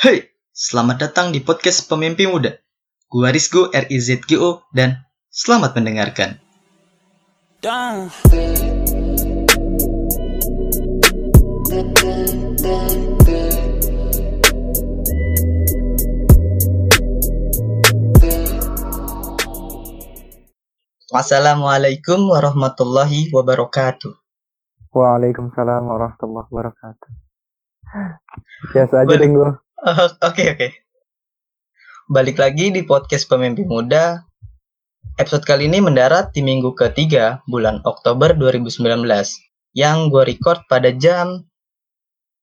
[0.00, 2.56] Hai, selamat datang di podcast Pemimpi Muda.
[3.04, 6.40] Gua Rizgo RIZGO dan selamat mendengarkan.
[7.60, 8.08] Down.
[21.12, 24.16] Wassalamualaikum warahmatullahi wabarakatuh.
[24.96, 27.10] Waalaikumsalam warahmatullahi wabarakatuh.
[28.72, 29.50] Biasa aja deh gue.
[29.80, 30.68] Oh, Oke oke.
[32.12, 34.20] Balik lagi di podcast Pemimpi Muda.
[35.16, 38.76] Episode kali ini mendarat di minggu ketiga bulan Oktober 2019
[39.72, 41.48] yang gue record pada jam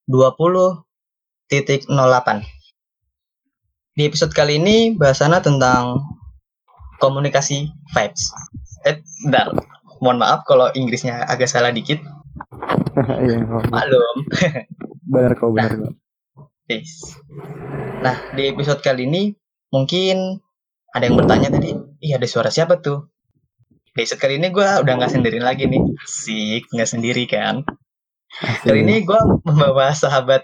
[0.09, 0.81] 20.08.
[3.93, 6.09] Di episode kali ini bahasannya tentang
[6.97, 8.33] komunikasi vibes.
[8.89, 8.97] Eh,
[9.29, 9.53] bentar.
[10.01, 12.01] Mohon maaf kalau Inggrisnya agak salah dikit.
[12.97, 13.61] Iya, kok.
[13.69, 14.17] Maklum.
[15.05, 16.06] bener kok, bener kok.
[16.67, 17.15] Yes.
[18.03, 19.31] Nah, di episode kali ini
[19.71, 20.35] mungkin
[20.91, 21.71] ada yang bertanya tadi,
[22.03, 23.07] iya ada suara siapa tuh?
[23.95, 25.79] Di episode kali ini gue udah nggak sendiri lagi nih.
[25.95, 27.63] Asik, nggak sendiri kan.
[28.67, 30.43] Kali ini gue membawa sahabat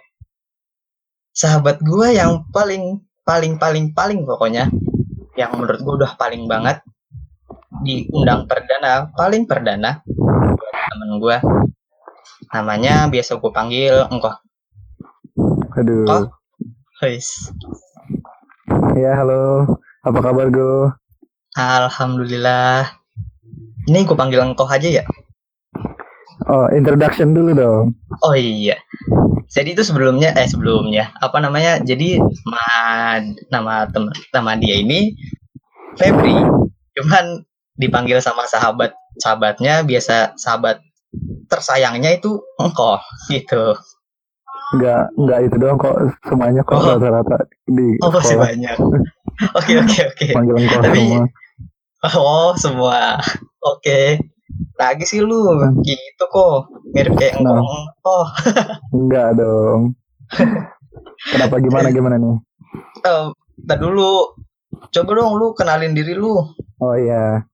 [1.35, 4.71] sahabat gue yang paling paling paling paling pokoknya
[5.35, 6.79] yang menurut gue udah paling banget
[7.83, 10.05] diundang perdana paling perdana
[10.71, 11.37] temen gue
[12.53, 14.29] namanya biasa gue panggil engkau
[15.73, 16.05] Aduh.
[16.05, 16.25] Oh.
[17.01, 17.49] Guys,
[18.93, 19.65] Ya, halo.
[20.05, 20.93] Apa kabar gue?
[21.57, 22.93] Alhamdulillah.
[23.89, 25.03] Ini gue panggil engkau aja ya.
[26.45, 27.97] Oh, introduction dulu dong.
[28.21, 28.77] Oh iya.
[29.49, 31.81] Jadi itu sebelumnya, eh sebelumnya apa namanya?
[31.81, 32.69] Jadi nama
[33.49, 35.17] nama tem nama dia ini
[35.97, 36.37] Febri.
[36.93, 37.41] Cuman
[37.81, 40.79] dipanggil sama sahabat sahabatnya biasa sahabat
[41.49, 43.01] tersayangnya itu engkau
[43.33, 43.73] gitu.
[44.71, 45.95] Enggak, enggak itu doang kok.
[46.23, 46.85] Semuanya kok Oh.
[46.89, 48.47] rata-rata di Oh sekolah.
[48.47, 48.77] banyak.
[49.53, 50.25] Oke oke oke.
[50.31, 51.23] Panggil engkau Tapi- semua.
[52.15, 52.99] Oh semua.
[53.59, 54.23] Oke.
[54.73, 56.55] Lagi sih lu gitu kok
[56.89, 57.57] mirip kayak Nah.
[57.57, 58.21] engkau.
[58.97, 59.97] Enggak dong.
[61.25, 62.35] Kenapa gimana gimana nih?
[63.01, 63.25] Eh,
[63.63, 64.33] Ntar dulu.
[64.89, 66.41] Coba dong lu kenalin diri lu.
[66.77, 67.45] Oh iya.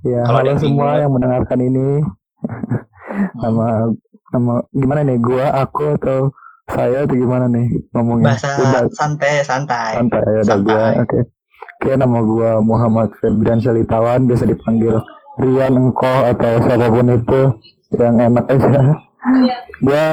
[0.00, 1.98] Ya, Kalau halo semua yang mendengarkan ini.
[3.36, 3.88] nama
[4.34, 5.16] nama gimana nih?
[5.16, 6.34] Gua, aku atau
[6.64, 8.34] saya atau gimana nih ngomongnya?
[8.34, 8.88] Bahasa Bebas.
[8.96, 9.90] santai, santai.
[9.94, 11.18] santai ya udah gua oke
[11.76, 14.96] oke nama gua Muhammad Febrian Selitawan biasa dipanggil
[15.36, 17.42] Rian Engko atau siapa pun itu
[17.94, 18.80] yang enak aja
[19.84, 20.06] gua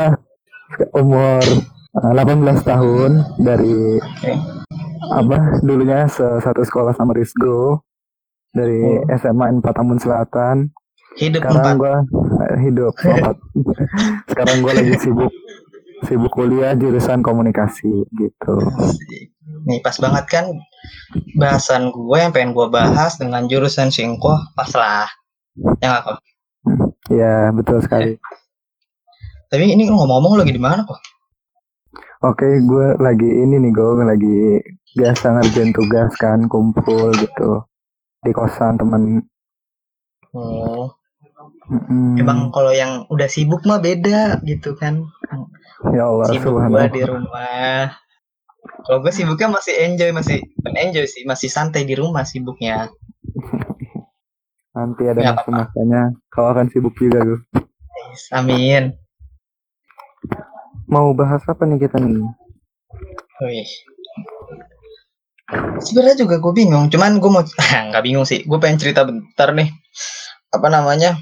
[0.91, 1.39] umur
[1.95, 4.31] eh, 18 tahun dari Oke.
[5.11, 7.79] apa dulunya satu sekolah sama Rizgo
[8.51, 9.07] dari Oh.
[9.15, 10.67] SMA 4 Tambun Selatan
[11.19, 11.79] Hidup sekarang empat.
[11.79, 11.95] gua
[12.47, 13.35] eh, hidup empat
[14.31, 15.31] sekarang gua lagi sibuk
[16.07, 18.55] sibuk kuliah jurusan komunikasi gitu
[19.67, 20.45] Nih pas banget kan
[21.37, 25.05] bahasan gue yang pengen gue bahas dengan jurusan singko pas lah.
[25.83, 26.11] Yang apa?
[27.11, 28.15] ya betul sekali
[29.51, 31.01] Tapi ini ngomong-ngomong lagi di mana kok?
[32.23, 34.37] Oke, gue lagi ini nih, gue lagi
[34.95, 37.65] biasa ngerjain tugas kan, kumpul gitu
[38.23, 39.25] di kosan temen.
[40.31, 40.87] Oh,
[41.71, 42.19] Mm-mm.
[42.19, 45.07] emang kalau yang udah sibuk mah beda gitu kan.
[45.95, 46.91] ya Allah, Sibuk subhanallah.
[46.91, 47.95] di rumah.
[48.85, 52.91] Kalau gue sibuknya masih enjoy, masih bukan enjoy sih, masih santai di rumah sibuknya.
[54.75, 57.39] Nanti ada Ya, masa-masanya, kau akan sibuk juga gue.
[58.11, 58.95] Yes, Amin.
[60.87, 62.19] Mau bahas apa nih kita nih?
[63.41, 63.69] Wih.
[65.81, 67.43] Sebenarnya juga gue bingung, cuman gue mau
[67.89, 68.43] nggak bingung sih.
[68.43, 69.71] Gue pengen cerita bentar nih.
[70.51, 71.15] Apa namanya?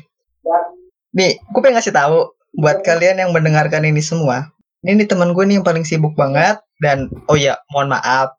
[1.16, 4.50] Nih, gue pengen ngasih tahu buat kalian yang mendengarkan ini semua.
[4.86, 8.36] Ini nih teman gue nih yang paling sibuk banget dan oh ya, mohon maaf.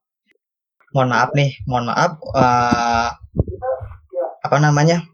[0.96, 3.08] Mohon maaf nih, mohon maaf eh,
[4.40, 5.04] apa namanya?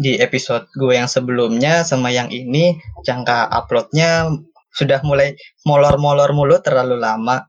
[0.00, 4.32] Di episode gue yang sebelumnya sama yang ini jangka uploadnya
[4.70, 5.34] sudah mulai
[5.66, 7.42] molor-molor mulu terlalu lama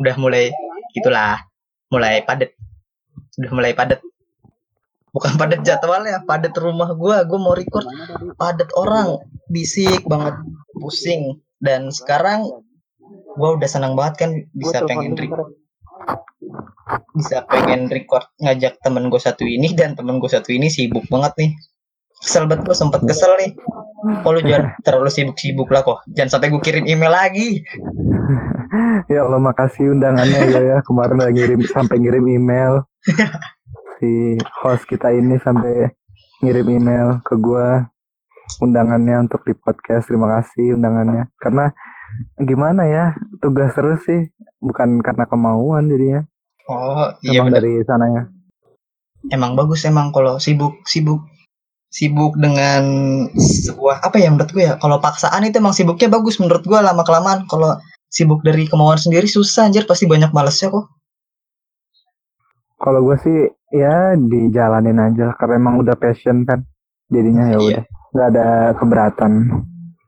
[0.00, 0.48] udah mulai
[0.96, 1.36] gitulah
[1.92, 2.56] mulai padet
[3.36, 4.00] udah mulai padet
[5.18, 7.26] bukan padet jadwalnya padet rumah gua.
[7.26, 7.84] Gua mau record
[8.38, 9.18] padet orang.
[9.50, 10.38] Bisik banget
[10.78, 11.42] pusing.
[11.58, 12.46] Dan sekarang
[13.34, 15.58] gua udah senang banget kan bisa pengen re-
[17.18, 21.34] bisa pengen record ngajak temen gue satu ini dan temen gue satu ini sibuk banget
[21.36, 21.50] nih.
[22.18, 23.52] Kesel banget gue sempet kesel nih.
[24.24, 26.00] Oh lu jangan terlalu sibuk-sibuk lah kok?
[26.14, 27.48] Jangan sampai gue kirim email lagi.
[29.08, 30.78] Ya Allah, makasih undangannya ya, ya.
[30.84, 32.84] Kemarin udah ngirim, sampai ngirim email.
[33.98, 35.90] Si host kita ini sampai
[36.42, 37.86] ngirim email ke gua
[38.62, 40.08] undangannya untuk di podcast.
[40.08, 41.28] Terima kasih undangannya.
[41.36, 41.70] Karena
[42.40, 43.04] gimana ya
[43.42, 44.30] tugas terus sih.
[44.58, 46.22] Bukan karena kemauan jadinya.
[46.70, 47.64] Oh iya emang bener.
[47.64, 48.22] dari sananya
[49.32, 51.26] emang bagus emang kalau sibuk sibuk
[51.88, 52.84] sibuk dengan
[53.34, 54.76] sebuah apa ya menurut gue ya?
[54.76, 57.80] Kalau paksaan itu emang sibuknya bagus menurut gue lama kelamaan kalau
[58.12, 59.88] sibuk dari kemauan sendiri susah anjir.
[59.88, 60.84] Pasti banyak malesnya kok
[62.78, 63.38] kalau gue sih
[63.74, 66.62] ya dijalanin aja karena emang udah passion kan.
[67.10, 67.58] Jadinya ya Iya.
[67.58, 67.84] udah
[68.14, 68.46] nggak ada
[68.78, 69.32] keberatan.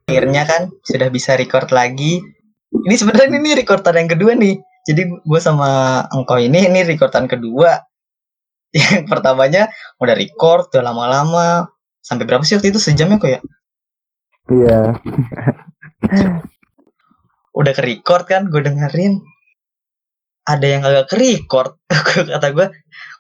[0.09, 2.23] Akhirnya kan sudah bisa record lagi.
[2.71, 4.59] Ini sebenarnya ini recordan yang kedua nih.
[4.89, 7.79] Jadi gue sama engkau ini ini recordan kedua.
[8.75, 9.67] Yang pertamanya
[9.99, 11.67] udah record udah lama-lama.
[12.01, 12.79] Sampai berapa sih waktu itu?
[12.81, 13.41] Sejam ya kok ya?
[14.51, 14.81] Iya.
[17.61, 19.19] Udah ke record kan gue dengerin
[20.57, 21.79] ada yang agak ke record
[22.35, 22.67] kata gue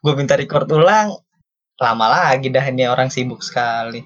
[0.00, 1.14] gue minta record ulang.
[1.80, 4.04] Lama lagi dah ini orang sibuk sekali.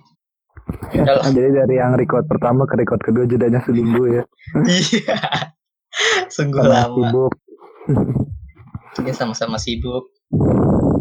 [0.95, 1.25] Udah lah.
[1.27, 4.25] Nah, jadi dari yang record pertama ke record kedua jedanya seminggu ya?
[4.65, 5.19] Iya.
[6.31, 6.95] Sungguh sama lama.
[6.95, 7.33] sibuk.
[9.03, 10.07] Dia sama-sama sibuk.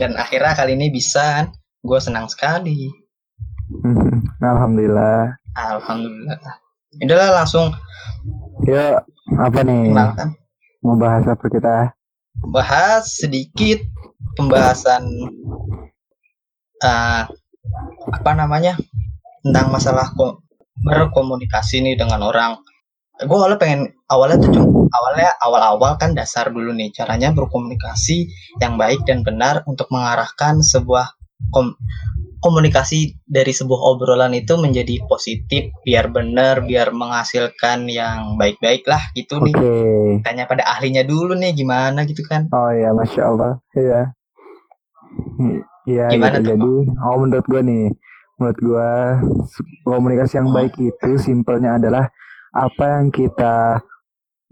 [0.01, 1.49] Dan akhirnya kali ini bisa
[1.85, 2.89] gue senang sekali.
[4.41, 5.37] Alhamdulillah.
[5.53, 6.37] Alhamdulillah.
[7.01, 7.73] Udahlah langsung
[8.65, 9.01] ya
[9.37, 9.93] apa nih?
[9.93, 10.29] kenalkan.
[10.83, 11.95] Mau bahas apa kita
[12.41, 13.81] bahas sedikit
[14.35, 15.05] pembahasan
[16.83, 17.23] eh,
[18.09, 18.75] apa namanya
[19.43, 20.43] tentang masalah ko-
[20.83, 22.59] berkomunikasi nih dengan orang.
[23.23, 28.25] Gue awalnya pengen awalnya tuh cuma awalnya awal-awal kan dasar dulu nih caranya berkomunikasi
[28.59, 31.13] yang baik dan benar untuk mengarahkan sebuah
[31.53, 31.77] kom-
[32.43, 39.39] komunikasi dari sebuah obrolan itu menjadi positif biar benar biar menghasilkan yang baik-baik lah gitu
[39.39, 44.11] oke nih tanya pada ahlinya dulu nih gimana gitu kan oh ya masya allah iya
[45.87, 46.43] iya Gimana gitu.
[46.43, 47.85] tuh, jadi oh menurut gue nih
[48.35, 48.89] menurut gue
[49.87, 50.57] komunikasi yang Hmm.
[50.59, 52.11] baik itu simpelnya adalah
[52.51, 53.79] apa yang kita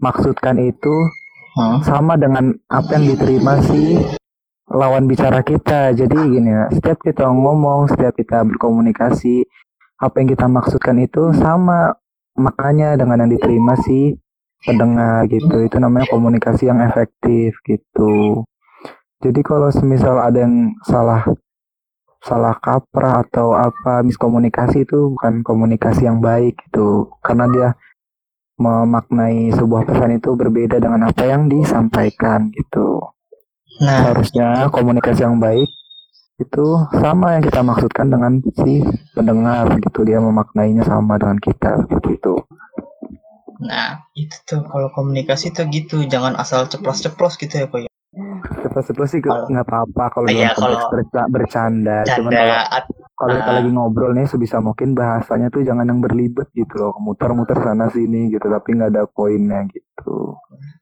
[0.00, 0.94] maksudkan itu
[1.52, 1.84] Hmm.
[1.84, 4.00] sama dengan apa yang diterima si
[4.72, 5.92] lawan bicara kita.
[5.92, 9.44] Jadi gini ya, setiap kita ngomong, setiap kita berkomunikasi,
[10.00, 11.94] apa yang kita maksudkan itu sama
[12.34, 14.16] maknanya dengan yang diterima si
[14.64, 15.62] pendengar gitu.
[15.62, 18.42] Itu namanya komunikasi yang efektif gitu.
[19.22, 21.22] Jadi kalau semisal ada yang salah
[22.22, 27.12] salah kaprah atau apa miskomunikasi itu bukan komunikasi yang baik gitu.
[27.22, 27.68] Karena dia
[28.58, 33.12] memaknai sebuah pesan itu berbeda dengan apa yang disampaikan gitu.
[33.80, 35.70] Nah, Seharusnya komunikasi yang baik
[36.36, 38.82] itu sama yang kita maksudkan dengan si
[39.12, 42.42] pendengar gitu dia memaknainya sama dengan kita gitu.
[43.62, 47.90] nah itu tuh kalau komunikasi tuh gitu, jangan asal ceplos-ceplos gitu ya kok ya.
[48.58, 52.02] Cepet-cepet sih nggak apa-apa kalau Iya, kalau- berca- bercanda.
[52.02, 52.58] Cuman kalau
[53.14, 53.56] kalau kita Ah.
[53.56, 58.28] lagi ngobrol nih sebisa mungkin bahasanya tuh jangan yang berlibet gitu loh, muter-muter sana sini
[58.28, 60.34] gitu tapi nggak ada poinnya gitu.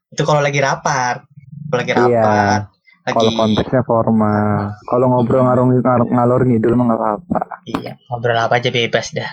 [0.09, 1.21] itu kalau lagi rapat,
[1.69, 2.65] kalau lagi Iya.
[3.11, 7.39] Lagi Kalau konteksnya formal, kalau ngobrol ngalor ngalor, ngalor ngidul mah nggak apa-apa.
[7.67, 9.27] iya ngobrol apa aja bebas dah.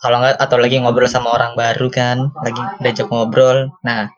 [0.00, 4.08] Kalau nggak atau lagi ngobrol sama orang baru kan, lagi diajak ngobrol, nah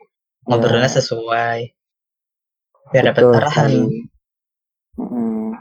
[0.47, 1.75] ngobrolnya sesuai,
[2.95, 3.51] biar dapat arahan.
[3.51, 3.81] sekali.
[5.03, 5.59] Mm.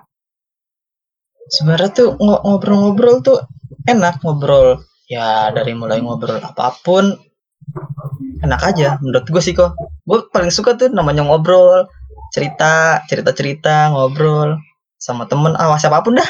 [1.49, 3.41] Sebenarnya tuh ngo- ngobrol-ngobrol tuh
[3.89, 7.17] enak ngobrol, ya dari mulai ngobrol apa pun
[8.45, 9.73] enak aja menurut gue sih kok.
[10.05, 11.89] Gue paling suka tuh namanya ngobrol,
[12.31, 14.57] cerita, cerita-cerita, ngobrol
[14.97, 16.29] sama temen, ah siapa pun dah.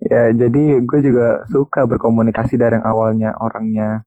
[0.00, 4.06] Ya, jadi gue juga suka berkomunikasi dari yang awalnya orangnya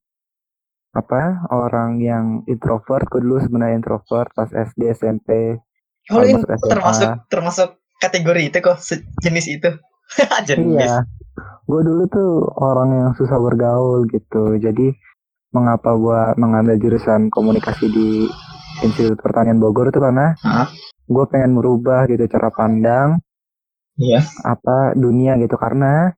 [0.94, 5.58] apa orang yang introvert gue dulu sebenarnya introvert pas SD SMP
[6.12, 8.78] Oh, in- termasuk termasuk kategori itu kok
[9.24, 9.70] jenis itu.
[10.48, 10.84] jenis.
[10.84, 11.02] iya
[11.64, 14.92] gue dulu tuh orang yang susah bergaul gitu jadi
[15.50, 18.08] mengapa gue mengambil jurusan komunikasi di
[18.84, 20.68] Institut Pertanian Bogor itu karena Hah?
[21.04, 23.20] gue pengen merubah gitu cara pandang
[23.94, 24.26] Iya.
[24.42, 26.10] apa dunia gitu karena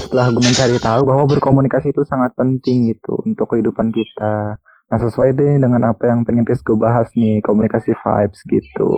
[0.00, 4.56] setelah gue mencari tahu bahwa berkomunikasi itu sangat penting gitu untuk kehidupan kita.
[4.88, 8.90] Nah sesuai deh dengan apa yang pengen tes gue bahas nih komunikasi vibes gitu.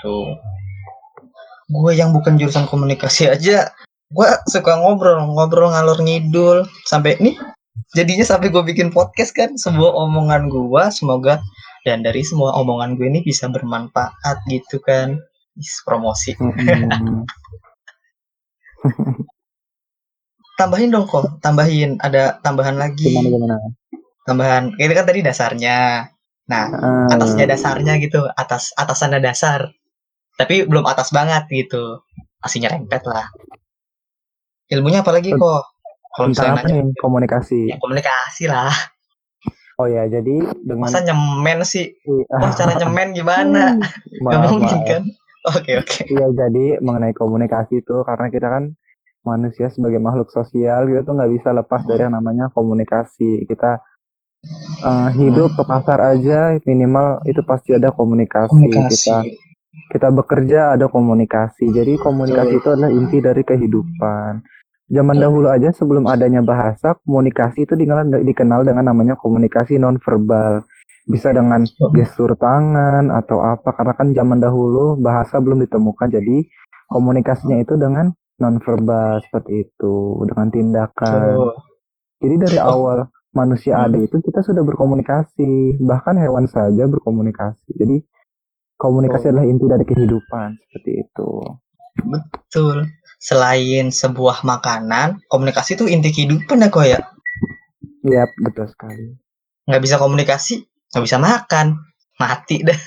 [0.00, 0.32] Tuh.
[1.68, 3.68] Gue yang bukan jurusan komunikasi aja,
[4.10, 7.36] gue suka ngobrol, ngobrol ngalor ngidul sampai nih.
[7.94, 11.40] Jadinya sampai gue bikin podcast kan, sebuah omongan gue, semoga
[11.86, 15.16] dan dari semua omongan gue ini bisa bermanfaat gitu kan.
[15.56, 16.36] Is, promosi.
[20.56, 23.12] Tambahin dong kok, tambahin ada tambahan lagi.
[23.12, 23.56] gimana gimana?
[24.24, 24.72] Tambahan.
[24.80, 26.08] Ini kan tadi dasarnya.
[26.48, 29.68] Nah, Ah, atasnya dasarnya gitu atas atasannya dasar
[30.36, 32.04] tapi belum atas banget gitu
[32.44, 33.26] masih nyerempet lah
[34.68, 35.64] ilmunya apalagi kok
[36.16, 37.60] kalau misalnya apa nanya nih komunikasi?
[37.70, 38.72] ya komunikasi lah
[39.76, 43.76] Oh ya, jadi dengan masa nyemen sih oh cara nyemen gimana
[44.24, 44.88] Gak Maaf, mungkin maaf.
[44.88, 45.02] kan
[45.52, 48.72] oke oke Iya, jadi mengenai komunikasi itu karena kita kan
[49.20, 53.44] manusia sebagai makhluk sosial kita tuh nggak bisa lepas dari yang namanya komunikasi.
[53.44, 53.76] Kita
[54.80, 58.72] eh, hidup ke pasar aja minimal itu pasti ada komunikasi.
[58.72, 59.18] Kita
[59.92, 61.68] kita bekerja ada komunikasi.
[61.68, 64.40] Jadi komunikasi itu adalah inti dari kehidupan.
[64.86, 70.62] Zaman dahulu aja sebelum adanya bahasa, komunikasi itu dikenal, dikenal dengan namanya komunikasi nonverbal.
[71.06, 71.62] Bisa dengan
[71.94, 76.06] gestur tangan atau apa karena kan zaman dahulu bahasa belum ditemukan.
[76.10, 76.46] Jadi
[76.90, 81.34] komunikasinya itu dengan nonverbal seperti itu, dengan tindakan.
[81.34, 81.54] Tuh.
[82.22, 82.70] Jadi dari Oh.
[82.74, 82.98] awal
[83.34, 87.74] manusia ada itu kita sudah berkomunikasi, bahkan hewan saja berkomunikasi.
[87.74, 88.02] Jadi
[88.78, 89.30] komunikasi Oh.
[89.34, 91.30] adalah inti dari kehidupan seperti itu.
[91.96, 92.84] betul
[93.16, 97.00] selain sebuah makanan komunikasi itu inti kehidupan ya kok ya
[98.02, 99.18] Iya, betul sekali.
[99.66, 100.62] nggak bisa komunikasi
[100.94, 101.66] nggak bisa makan
[102.16, 102.78] mati dah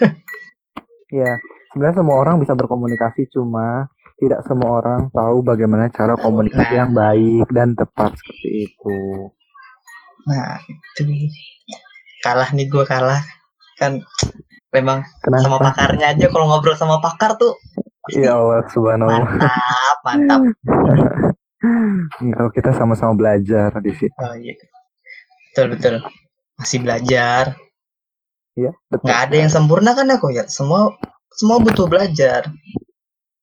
[1.08, 1.36] Iya,
[1.68, 3.84] sebenarnya semua orang bisa berkomunikasi, cuma
[4.16, 6.78] tidak semua orang tahu bagaimana cara komunikasi Nah.
[6.78, 9.28] yang baik dan tepat seperti itu.
[10.22, 11.02] nah itu
[12.22, 13.18] kalah nih gue kalah
[13.74, 13.98] kan
[14.70, 15.74] memang sama Kenapa?
[15.74, 17.58] pakarnya aja kalau ngobrol sama pakar tuh
[18.10, 19.22] Ya Allah, subhanallah.
[20.02, 20.42] mantap mantap
[22.34, 24.10] Kalau kita sama-sama belajar di sini.
[24.18, 24.54] oh iya
[25.48, 25.94] betul betul
[26.56, 27.54] masih belajar
[28.52, 29.06] Iya, betul.
[29.06, 30.90] nggak ada yang sempurna kan ya kok ya semua
[31.30, 32.50] semua butuh belajar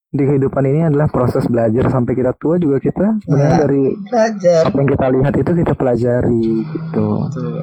[0.08, 3.60] Di kehidupan ini adalah proses belajar sampai kita tua juga kita sebenarnya Nah.
[3.60, 7.06] dari belajar apa yang kita lihat itu kita pelajari gitu.
[7.24, 7.54] betul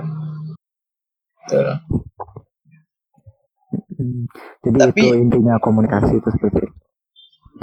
[1.43, 1.67] betul.
[4.63, 6.76] Jadi Tapi- itu intinya komunikasi itu seperti itu.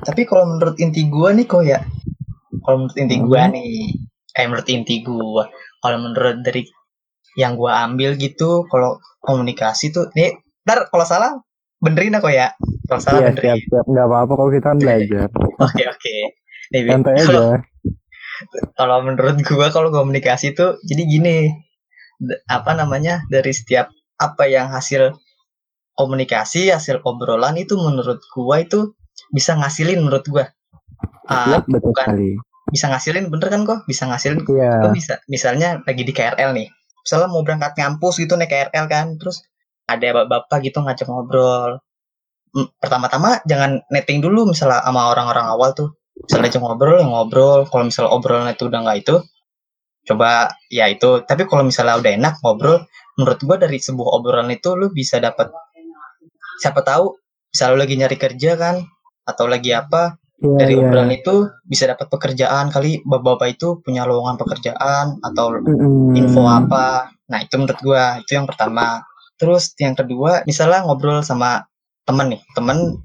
[0.01, 1.79] Tapi kalau menurut inti gua nih kok ya,
[2.65, 3.53] kalau menurut inti gua Hmm.
[3.53, 3.93] nih,
[4.33, 5.43] eh menurut inti gua,
[5.83, 6.65] kalau menurut dari
[7.38, 10.33] yang gua ambil gitu, kalau komunikasi tuh, nih,
[10.65, 11.31] ntar kalau salah
[11.77, 12.55] benerin aku ya,
[12.89, 13.50] kalau salah Iya, benerin.
[13.53, 13.85] siap, siap.
[13.85, 15.27] Nggak apa-apa kalau kita kan belajar.
[15.62, 16.15] Oke oke.
[16.73, 17.57] Santai kalau aja.
[18.73, 21.38] kalau menurut gua kalau komunikasi tuh, jadi gini,
[22.50, 25.13] apa namanya dari setiap apa yang hasil
[25.93, 28.97] komunikasi, hasil obrolan itu menurut gua itu
[29.34, 30.46] bisa ngasilin menurut gua.
[31.25, 32.06] Ah, betul bukan.
[32.06, 32.32] sekali.
[32.74, 34.40] bisa ngasilin bener kan kok bisa ngasilin.
[34.50, 34.82] Iya.
[34.82, 36.70] lo bisa misalnya lagi di KRL nih.
[37.04, 39.46] Misalnya mau berangkat ngampus gitu naik KRL kan terus
[39.86, 41.84] ada bapak-bapak gitu ngajak ngobrol.
[42.80, 45.94] Pertama-tama jangan netting dulu misalnya sama orang-orang awal tuh.
[46.18, 47.62] Misalnya aja ngobrol ya ngobrol.
[47.68, 49.16] Kalau misalnya obrolan itu udah nggak itu
[50.10, 50.30] coba
[50.74, 51.22] ya itu.
[51.30, 52.78] Tapi kalau misalnya udah enak ngobrol
[53.20, 55.52] menurut gua dari sebuah obrolan itu lu bisa dapat
[56.58, 57.18] siapa tahu
[57.54, 58.75] misalnya lu lagi nyari kerja kan
[59.24, 60.84] atau lagi apa Iya, dari iya.
[60.84, 66.20] obrolan itu bisa dapat pekerjaan kali bapak-bapak itu punya lowongan pekerjaan atau Mm-mm.
[66.20, 69.00] info apa nah itu menurut gua itu yang pertama
[69.39, 71.63] terus yang kedua misalnya ngobrol sama
[72.03, 73.00] temen nih temen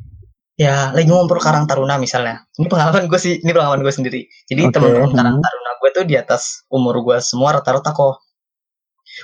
[0.59, 4.67] ya lagi ngobrol Karang Taruna misalnya ini pengalaman gue sih ini pengalaman gue sendiri jadi
[4.67, 5.45] Oke, temen-temen Karang hmm.
[5.47, 8.19] Taruna gue tuh di atas umur gue semua rata-rata kok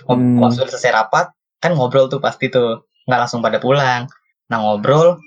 [0.06, 0.54] Ngob- Hmm.
[0.54, 4.06] selesai rapat kan ngobrol tuh pasti tuh nggak langsung pada pulang
[4.46, 5.18] nah ngobrol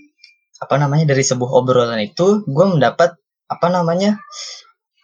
[0.58, 3.14] apa namanya dari sebuah obrolan itu gue mendapat
[3.48, 4.18] apa namanya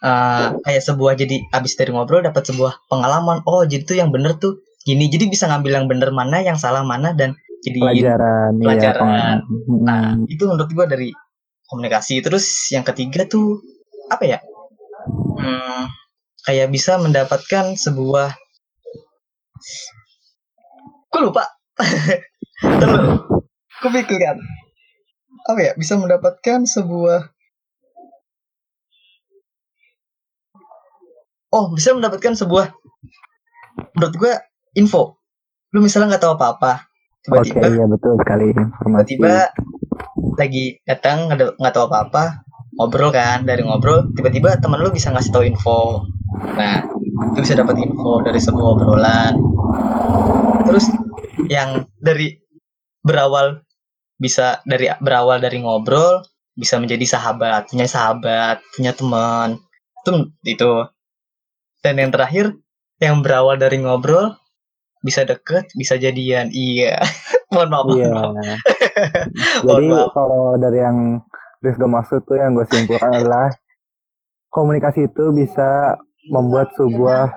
[0.02, 4.36] eh, kayak sebuah jadi abis dari ngobrol dapat sebuah pengalaman oh jadi tuh yang bener
[4.36, 5.08] tuh gini.
[5.08, 7.32] Jadi bisa ngambil yang bener mana yang salah mana dan
[7.64, 9.36] jadi pelajaran, iya, pelajaran.
[9.48, 9.78] Mm-mm.
[9.80, 11.08] nah itu menurut gue dari
[11.72, 12.20] komunikasi.
[12.20, 13.64] Terus yang ketiga tuh
[14.12, 14.38] apa ya
[15.04, 15.84] Hmm,
[16.48, 18.32] kayak bisa mendapatkan sebuah
[21.12, 21.44] gue lupa.
[22.80, 23.20] Terus
[23.84, 24.38] gue pikir kan
[25.44, 27.28] apa ya bisa mendapatkan sebuah
[31.52, 32.72] oh bisa mendapatkan sebuah
[33.94, 34.32] menurut gue
[34.78, 35.18] info.
[35.74, 36.86] Lu misalnya nggak tahu apa-apa
[37.24, 39.16] tiba-tiba iya betul sekali informasi.
[39.16, 39.36] tiba-tiba
[40.36, 42.44] lagi datang nggak tahu apa-apa
[42.76, 46.04] ngobrol kan dari ngobrol tiba-tiba teman lu bisa ngasih tahu info.
[46.58, 46.84] Nah
[47.32, 49.34] itu bisa dapat info dari sebuah obrolan.
[50.68, 50.92] Terus
[51.48, 52.36] yang dari
[53.00, 53.63] berawal
[54.16, 56.22] bisa dari berawal dari ngobrol
[56.54, 59.58] bisa menjadi sahabat punya sahabat punya teman
[60.04, 60.12] itu
[60.46, 60.72] itu
[61.82, 62.54] dan yang terakhir
[63.02, 64.38] yang berawal dari ngobrol
[65.02, 67.02] bisa deket bisa jadian iya
[67.52, 68.10] mohon maaf mohon Iya.
[68.14, 68.58] maaf.
[69.66, 70.10] Jadi maaf.
[70.14, 71.20] kalau dari yang
[71.60, 73.50] Rizko maksud tuh yang gue simpulkan adalah
[74.48, 75.98] komunikasi itu bisa
[76.30, 77.32] membuat sebuah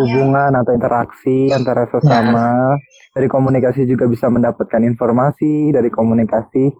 [0.00, 2.76] hubungan atau interaksi antara sesama.
[3.12, 6.72] Dari komunikasi juga bisa mendapatkan informasi, dari komunikasi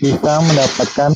[0.00, 1.10] bisa mendapatkan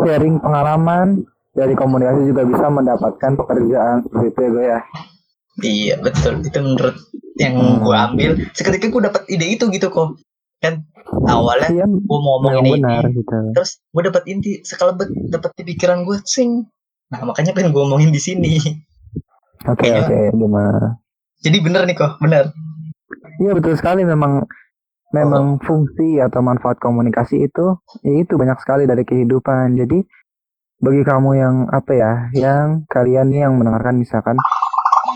[0.00, 4.80] sharing pengalaman dari komunikasi juga bisa mendapatkan pekerjaan seperti itu ya gue ya.
[5.60, 6.32] Iya betul.
[6.40, 6.96] Itu menurut
[7.36, 7.84] yang Hmm.
[7.84, 10.20] gue ambil seketika gue dapat ide itu gitu kok
[10.62, 10.84] kan
[11.28, 13.36] awalnya iya gue mau ngomong ini, benar ini gitu.
[13.52, 16.64] Terus gue dapat inti sekelebet dapat di pikiran gue sing
[17.12, 18.56] nah makanya pengen gue omongin di sini.
[19.68, 21.02] Oke Kayaknya- oke gimana
[21.42, 22.54] jadi bener nih kok bener.
[23.42, 24.06] Iya betul sekali.
[24.06, 24.46] Memang
[25.12, 27.76] memang fungsi atau manfaat komunikasi itu
[28.06, 29.74] ya itu banyak sekali dari kehidupan.
[29.74, 30.06] Jadi
[30.82, 34.38] bagi kamu yang apa ya, yang kalian nih yang mendengarkan misalkan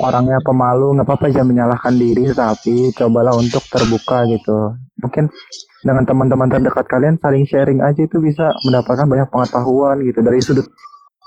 [0.03, 4.75] orangnya pemalu nggak apa-apa jangan menyalahkan diri tapi cobalah untuk terbuka gitu.
[4.99, 5.31] Mungkin
[5.87, 10.67] dengan teman-teman terdekat kalian saling sharing aja itu bisa mendapatkan banyak pengetahuan gitu dari sudut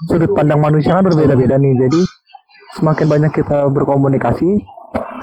[0.08, 1.74] sudut pandang manusia kan berbeda-beda nih.
[1.76, 2.02] Jadi
[2.80, 4.64] semakin banyak kita berkomunikasi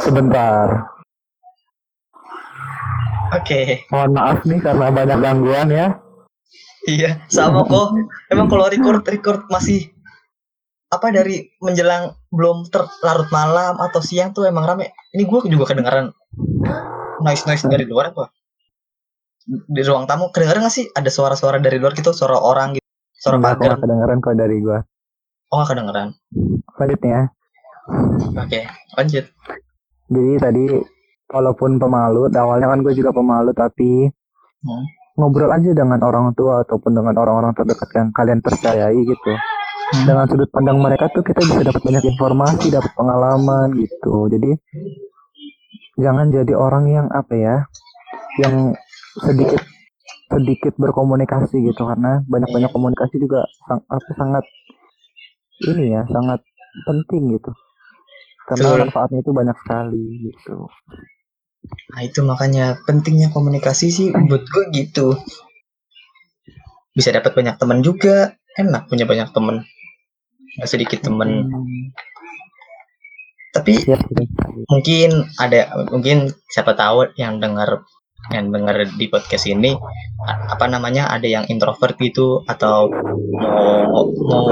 [0.03, 0.93] sebentar.
[3.33, 3.87] Oke.
[3.89, 5.89] Mohon maaf nih karena banyak gangguan ya.
[6.87, 7.99] iya sama kok.
[8.31, 9.91] Emang kalau record record masih
[10.87, 14.95] apa dari menjelang belum terlarut malam atau siang tuh emang rame.
[15.11, 16.15] Ini gue juga kedengaran
[17.27, 18.31] noise noise dari luar apa?
[19.47, 20.87] Di ruang tamu kedengaran gak sih?
[20.95, 22.86] Ada suara-suara dari luar gitu suara orang gitu
[23.17, 24.79] suara Enggak, pagar nggak kedengeran kok dari gua.
[25.49, 26.09] oh gak kedengeran
[26.77, 27.21] Lanjut ya.
[28.35, 28.61] oke
[28.97, 29.25] lanjut
[30.07, 30.65] Jadi tadi
[31.27, 34.07] walaupun pemalu, awalnya kan gue juga pemalu tapi
[34.57, 34.83] Hmm.
[35.15, 39.33] ngobrol aja dengan orang tua ataupun dengan orang-orang terdekat yang kalian percayai gitu.
[39.33, 40.05] Hmm.
[40.05, 44.27] Dengan sudut pandang mereka tuh kita bisa dapat banyak informasi, dapat pengalaman gitu.
[44.27, 44.59] Jadi
[45.97, 47.57] jangan jadi orang yang apa ya,
[48.39, 48.75] yang
[49.23, 49.63] sedikit
[50.27, 54.45] sedikit berkomunikasi gitu karena banyak-banyak komunikasi juga sang, apa sangat
[55.71, 56.43] ini ya sangat
[56.85, 57.51] penting gitu
[58.47, 58.81] karena Betul.
[58.87, 60.67] manfaatnya itu banyak sekali gitu
[61.67, 65.17] Nah itu makanya pentingnya komunikasi sih buat gue gitu.
[66.97, 69.67] Bisa dapat banyak teman juga, enak punya banyak teman.
[70.57, 71.51] Gak sedikit teman.
[71.51, 71.93] Hmm,
[73.53, 73.97] Tapi ya
[74.69, 77.85] mungkin ada mungkin siapa tahu yang dengar
[78.35, 79.79] yang dengar di podcast ini
[80.27, 82.91] apa namanya ada yang introvert gitu atau
[83.37, 84.47] mau mau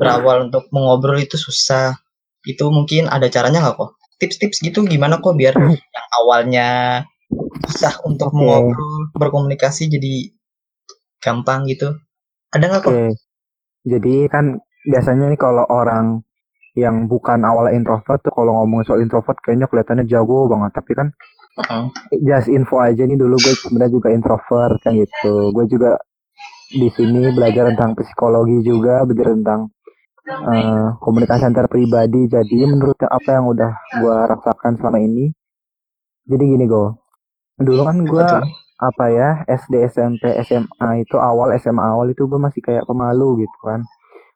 [0.00, 1.94] berawal untuk mengobrol itu susah.
[2.42, 3.90] Itu mungkin ada caranya nggak kok?
[4.16, 6.68] Tips-tips gitu gimana kok biar yang awalnya
[7.68, 8.38] susah untuk Oke.
[8.40, 10.32] mengobrol berkomunikasi jadi
[11.20, 11.94] gampang gitu.
[12.50, 12.92] Ada nggak kok?
[12.92, 13.06] Oke.
[13.84, 16.24] Jadi kan biasanya nih kalau orang
[16.78, 20.72] yang bukan awalnya introvert tuh kalau ngomong soal introvert kayaknya kelihatannya jago banget.
[20.74, 21.08] Tapi kan
[21.58, 21.82] Heeh.
[22.22, 25.50] just info aja nih dulu gue sebenarnya juga introvert kan gitu.
[25.54, 25.98] Gue juga
[26.70, 29.60] di sini belajar tentang psikologi juga, belajar tentang
[30.30, 32.30] eh, komunikasi antar pribadi.
[32.30, 35.34] Jadi menurut apa yang udah gue rasakan selama ini,
[36.30, 36.94] jadi gini go.
[37.58, 38.28] Dulu kan gue
[38.80, 43.58] apa ya SD SMP SMA itu awal SMA awal itu gue masih kayak pemalu gitu
[43.60, 43.84] kan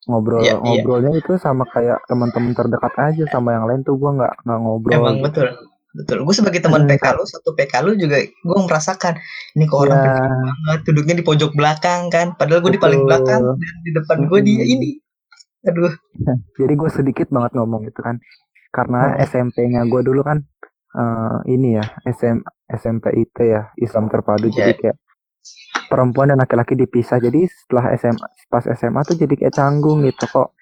[0.04, 0.60] ngobrol Iya, iya.
[0.60, 4.92] ngobrolnya itu sama kayak teman-teman terdekat aja sama yang lain tuh gue nggak nggak ngobrol
[4.92, 5.24] Emang gitu.
[5.24, 5.48] betul.
[5.94, 6.22] Betul.
[6.22, 6.90] Gue sebagai teman Hmm.
[6.90, 9.14] PK lu, satu PK lu juga gue merasakan
[9.54, 12.34] ini kok orang pendiam banget duduknya di pojok belakang kan.
[12.34, 14.90] Padahal gue di paling belakang dan di depan gue dia ini.
[15.64, 15.94] Aduh.
[16.58, 18.18] jadi gue sedikit banget ngomong gitu kan
[18.68, 19.22] karena Hmm.
[19.24, 20.42] SMP-nya gue dulu kan
[20.92, 24.56] eh, ini ya SM SMP IT ya Islam terpadu Iya.
[24.60, 24.96] jadi kayak
[25.86, 30.52] perempuan dan laki-laki dipisah jadi setelah SMA pas SMA tuh jadi kayak canggung gitu kok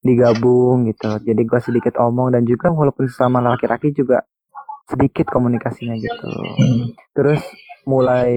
[0.00, 4.20] digabung gitu jadi gue sedikit omong dan juga walaupun sama laki-laki juga
[4.84, 6.92] sedikit komunikasinya gitu Hmm.
[7.12, 7.40] terus
[7.84, 8.36] mulai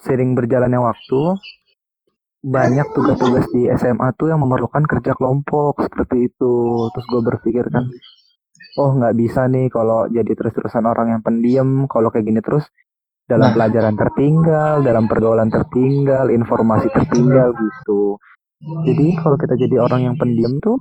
[0.00, 1.20] sering berjalannya waktu
[2.44, 6.54] banyak tugas-tugas di SMA tuh yang memerlukan kerja kelompok seperti itu
[6.92, 7.88] terus gue berpikir kan
[8.76, 12.68] oh nggak bisa nih kalau jadi terus-terusan orang yang pendiam kalau kayak gini terus
[13.24, 13.54] dalam Nah.
[13.56, 18.20] pelajaran tertinggal dalam pergaulan tertinggal informasi tertinggal gitu
[18.84, 20.76] jadi kalau kita jadi orang yang pendiam tuh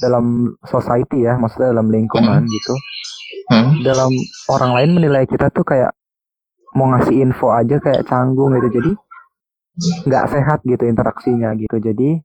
[0.00, 2.74] dalam society ya maksudnya dalam lingkungan gitu
[3.64, 3.80] Hmm.
[3.80, 4.12] dalam
[4.52, 5.96] orang lain menilai kita tuh kayak
[6.76, 8.68] mau ngasih info aja kayak canggung gitu.
[8.80, 8.92] Jadi
[10.08, 11.76] nggak sehat gitu interaksinya gitu.
[11.80, 12.20] Jadi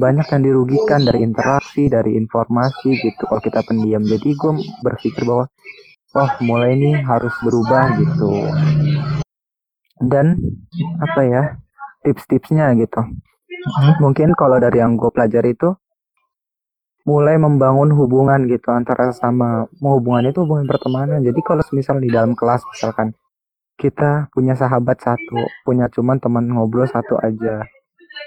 [0.00, 4.00] banyak yang dirugikan dari interaksi dari informasi gitu kalau kita pendiam.
[4.00, 5.44] Jadi gue berpikir bahwa
[6.16, 8.30] oh mulai ini harus berubah gitu.
[10.00, 10.40] Dan
[11.04, 11.42] apa ya
[12.04, 13.04] tips-tipsnya gitu.
[13.60, 13.92] Hmm.
[14.00, 15.76] mungkin kalau dari yang gue pelajari itu
[17.08, 22.08] mulai membangun hubungan gitu antara sama mau hubungan itu hubungan pertemanan jadi kalau misal di
[22.12, 23.12] dalam kelas misalkan
[23.80, 27.64] kita punya sahabat satu punya cuman teman ngobrol satu aja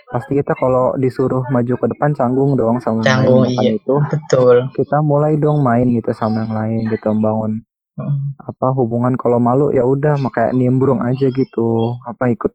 [0.09, 3.79] pasti kita kalau disuruh maju ke depan canggung dong sama yang Canggung, lain Makanya iya.
[3.79, 4.57] itu Betul.
[4.77, 7.61] kita mulai dong main gitu sama yang lain gitu membangun
[7.93, 8.33] Hmm.
[8.41, 12.49] apa hubungan kalau malu ya udah makanya nimbrung aja gitu apa ikut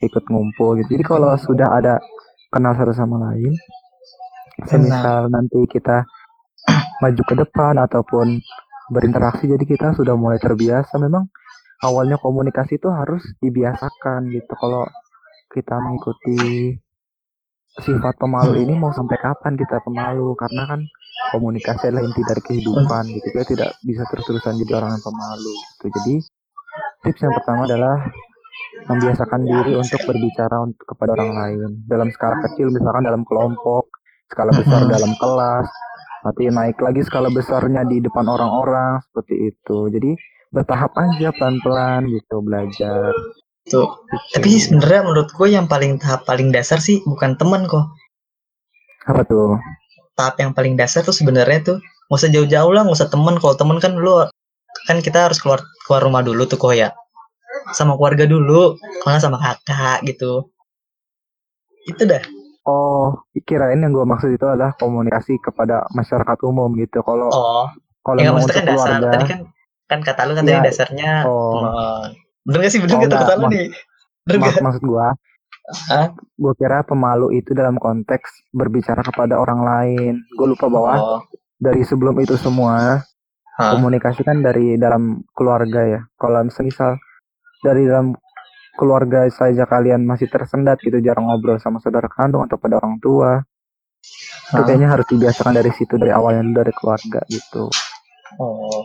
[0.00, 2.00] ikut ngumpul gitu jadi kalau sudah ada
[2.48, 3.52] kenal satu sama lain
[4.66, 6.02] semisal nanti kita
[6.98, 8.42] maju ke depan ataupun
[8.90, 10.98] berinteraksi jadi kita sudah mulai terbiasa.
[10.98, 11.28] Memang
[11.84, 14.52] awalnya komunikasi itu harus dibiasakan gitu.
[14.58, 14.88] Kalau
[15.52, 16.74] kita mengikuti
[17.78, 20.34] sifat pemalu ini mau sampai kapan kita pemalu?
[20.34, 20.80] Karena kan
[21.36, 23.26] komunikasi adalah inti dari kehidupan gitu.
[23.30, 25.86] Kita tidak bisa terus-terusan jadi orang yang pemalu gitu.
[25.94, 26.14] Jadi
[27.06, 27.96] tips yang pertama adalah
[28.88, 31.70] membiasakan diri untuk berbicara untuk kepada orang lain.
[31.84, 33.97] Dalam skala kecil misalkan dalam kelompok
[34.28, 35.66] skala besar dalam kelas
[36.24, 40.12] nanti naik lagi skala besarnya di depan orang-orang seperti itu jadi
[40.52, 43.12] bertahap aja pelan-pelan gitu belajar
[43.68, 43.84] Tuh.
[43.84, 44.36] gitu.
[44.40, 47.84] Tapi sebenarnya menurut gue yang paling tahap paling dasar sih bukan teman kok.
[49.08, 49.56] apa tuh
[50.16, 51.76] Tahap yang paling dasar tuh sebenarnya tuh
[52.08, 53.36] nggak usah jauh-jauh lah, nggak usah teman.
[53.38, 54.24] Kalau teman kan lu
[54.88, 56.90] kan kita harus keluar keluar rumah dulu tuh kok ya.
[57.76, 60.48] Sama keluarga dulu, kalau sama kakak gitu.
[61.84, 62.24] Itu dah.
[62.68, 67.00] Oh, kirain yang gue maksud itu adalah komunikasi kepada masyarakat umum gitu.
[67.00, 67.64] Kalau Oh,
[68.02, 68.88] kalau ya maksudnya untuk kan dasar.
[68.92, 69.40] keluarga, Tadi kan
[69.86, 70.66] kan kata lu katanya Iya.
[70.66, 72.04] dasarnya Oh.
[72.42, 72.78] Bener gak sih?
[72.78, 73.66] Bener Oh, gak salah mak- nih?
[74.22, 74.62] Bener mak- gak?
[74.62, 75.06] maksud gue,
[75.86, 76.06] Hah?
[76.14, 80.14] gue kira pemalu itu dalam konteks berbicara kepada orang lain.
[80.30, 81.20] Gue lupa bahwa Oh.
[81.56, 83.00] dari sebelum itu semua
[83.54, 83.70] Hah?
[83.72, 86.00] komunikasi kan dari dalam keluarga ya.
[86.14, 87.00] Kalau misal
[87.58, 88.12] dari dalam
[88.78, 93.42] keluarga saja kalian masih tersendat gitu jarang ngobrol sama saudara kandung atau pada orang tua
[94.48, 94.64] itu Hah?
[94.64, 97.66] kayaknya harus dibiasakan dari situ dari awalnya dari keluarga gitu
[98.38, 98.84] Oh,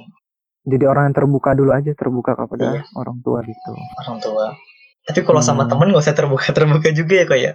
[0.63, 2.81] jadi orang yang terbuka dulu aja terbuka kepada Iya.
[2.95, 4.45] orang tua gitu orang tua.
[5.03, 5.71] Tapi kalau sama Hmm.
[5.75, 7.51] temen gak usah terbuka-terbuka juga ya kok ya.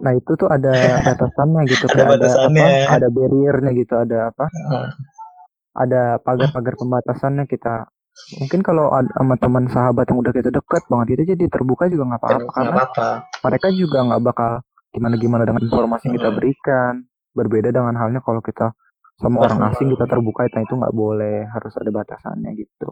[0.00, 0.70] nah itu tuh ada
[1.06, 2.62] batasannya gitu Ada kayak ada batasannya.
[2.64, 4.86] apa ada barriernya gitu ada apa Heeh.
[5.72, 7.90] ada pagar-pagar pembatasannya kita
[8.38, 12.14] mungkin kalau ada sama teman sahabat yang udah kita deket banget itu jadi terbuka juga
[12.14, 13.08] nggak apa-apa Nggak karena apa-apa.
[13.42, 14.52] mereka juga nggak bakal
[14.90, 16.94] gimana-gimana dengan informasi yang kita berikan.
[17.30, 18.74] Berbeda dengan halnya kalau kita
[19.22, 22.88] sama orang asing kita terbuka nah itu nggak boleh harus ada batasannya gitu.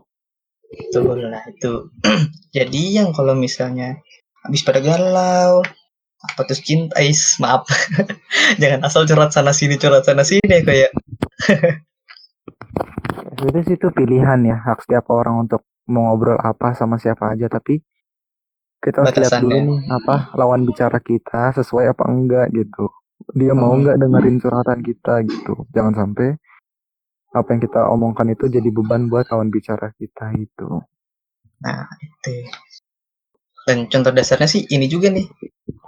[0.69, 1.91] Betul lah itu.
[2.57, 3.99] Jadi yang kalau misalnya
[4.47, 5.65] habis pada galau
[6.19, 7.67] apa terus cinta is maaf.
[8.63, 10.91] Jangan asal curhat sana sini curhat sana sini ya kayak
[13.39, 17.47] Sebenarnya sih itu pilihan ya hak setiap orang untuk mau ngobrol apa sama siapa aja
[17.47, 17.79] tapi
[18.83, 22.91] kita harus lihat dulu nih apa lawan bicara kita sesuai apa enggak gitu.
[23.39, 23.87] Dia mau Hmm.
[23.87, 25.55] enggak dengerin curhatan kita gitu.
[25.71, 26.35] Jangan sampai
[27.31, 30.83] apa yang kita omongkan itu jadi beban buat lawan bicara kita itu
[31.63, 32.47] nah itu.
[33.67, 35.27] Dan contoh dasarnya sih ini juga nih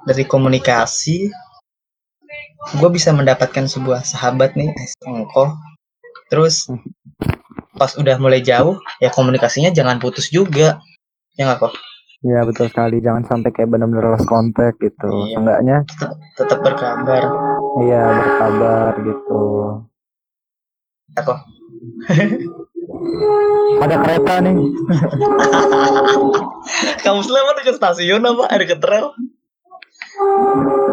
[0.07, 1.31] dari komunikasi.
[2.79, 4.71] Gue bisa mendapatkan sebuah sahabat nih
[5.03, 5.51] engkau
[6.31, 6.71] terus
[7.81, 10.85] pas udah mulai jauh ya komunikasinya jangan putus juga.
[11.41, 11.73] Ya nggak kok?
[12.21, 13.01] Ya betul sekali.
[13.01, 15.09] Jangan sampai kayak benar-benar lost contact gitu.
[15.09, 15.33] Iya.
[15.33, 15.77] seenggaknya
[16.37, 17.25] tetap, berkabar.
[17.81, 19.41] Iya berkabar gitu.
[21.17, 21.41] Ya kok?
[23.81, 24.61] Ada kereta nih.
[27.09, 28.53] Kamu selama dekat stasiun apa?
[28.53, 29.17] Ada ke rel?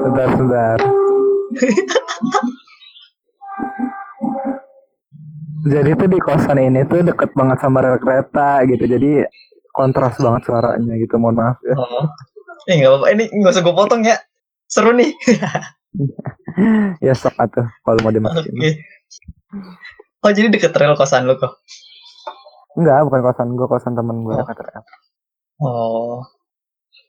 [0.07, 0.79] Sebentar sebentar
[5.67, 8.83] jadi tuh di kosan ini tuh deket banget sama rel kereta gitu.
[8.87, 9.23] Jadi
[9.71, 11.75] kontras banget suaranya gitu mohon maaf ya.
[11.77, 12.05] Oh.
[12.67, 13.07] eh nggak apa-apa.
[13.15, 14.17] Ini nggak usah gue potong ya.
[14.67, 15.11] Seru nih.
[17.01, 18.53] Ya sok atuh kalau mau dimasukin
[20.21, 21.57] oh jadi deket rel kosan lu kok
[22.77, 24.45] enggak bukan kosan gue kosan temen gue Oh.
[24.45, 24.83] rel.
[25.61, 26.17] Oh.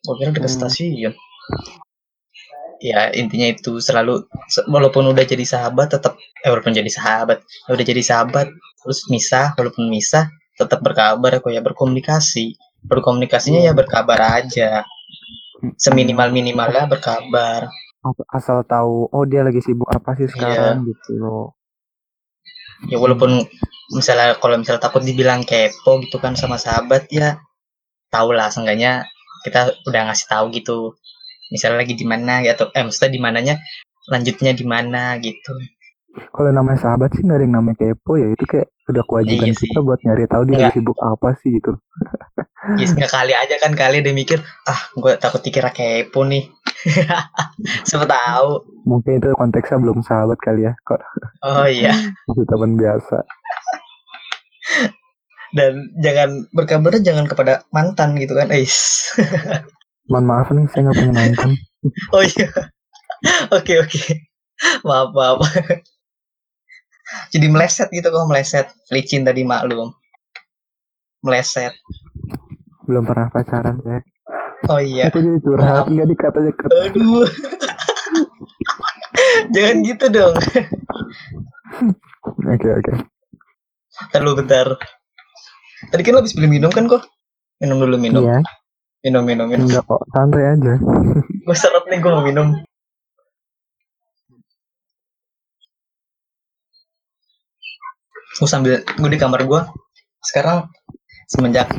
[0.04, 0.56] Gue kira deket Hmm.
[0.68, 1.12] stasiun
[2.82, 6.14] ya intinya itu selalu se- walaupun udah jadi sahabat tetap
[6.44, 8.46] eh walaupun jadi sahabat ya udah jadi sahabat
[8.82, 12.58] terus misah walaupun misah tetap berkabar kok ya berkomunikasi.
[12.82, 14.82] Berkomunikasinya ya berkabar aja.
[15.78, 17.70] Seminimal minimalnya berkabar.
[18.02, 21.54] As- asal tahu oh dia lagi sibuk apa sih sekarang gitu loh.
[22.90, 23.42] Ya walaupun
[23.94, 27.42] misalnya kalau misalnya takut dibilang kepo gitu kan sama sahabat ya
[28.14, 29.04] tau lah seenggaknya
[29.44, 30.78] kita udah ngasih tahu gitu
[31.52, 33.54] misalnya lagi di mana gitu eh maksudnya di mananya
[34.08, 35.52] lanjutnya di mana gitu.
[36.34, 39.54] Kalau namanya sahabat sih nggak ada yang namanya kepo ya itu kayak udah kewajiban Iya
[39.54, 39.68] sih.
[39.70, 41.76] kita buat nyari tahu dia sibuk apa sih gitu.
[42.74, 46.48] Ya nggak kali aja kan kali dia mikir ah gue takut dikira kepo nih.
[47.88, 48.50] Siapa tahu.
[48.88, 50.98] Mungkin itu konteksnya belum sahabat kali ya kok.
[51.44, 51.92] Oh iya.
[52.26, 53.22] Masih teman biasa.
[55.54, 59.08] Dan jangan berkabarnya jangan kepada mantan gitu kan Ais.
[60.08, 61.50] mohon maaf nih saya nggak pengen nonton
[62.16, 62.48] oh iya
[63.52, 64.02] oke oke
[64.84, 65.38] maaf maaf
[67.32, 69.92] jadi meleset gitu kok meleset licin tadi maklum
[71.24, 71.72] meleset
[72.88, 73.98] belum pernah pacaran ya
[74.72, 77.28] oh iya aku jadi curhat nggak dikatanya ke aduh
[79.54, 80.34] Jangan gitu dong.
[82.48, 82.92] Oke oke.
[84.12, 84.66] Ntar lu bentar.
[85.90, 87.06] Tadi kan lu habis beli minum kan kok?
[87.60, 88.24] Minum dulu minum.
[88.24, 88.40] Iya.
[89.08, 89.64] Minum minum minum.
[89.64, 90.04] Enggak kok.
[90.12, 90.76] Santai aja.
[91.48, 92.60] Gue seret nih gue mau minum.
[98.36, 99.60] Gue sambil gue di kamar gue.
[100.20, 100.68] Sekarang
[101.24, 101.72] semenjak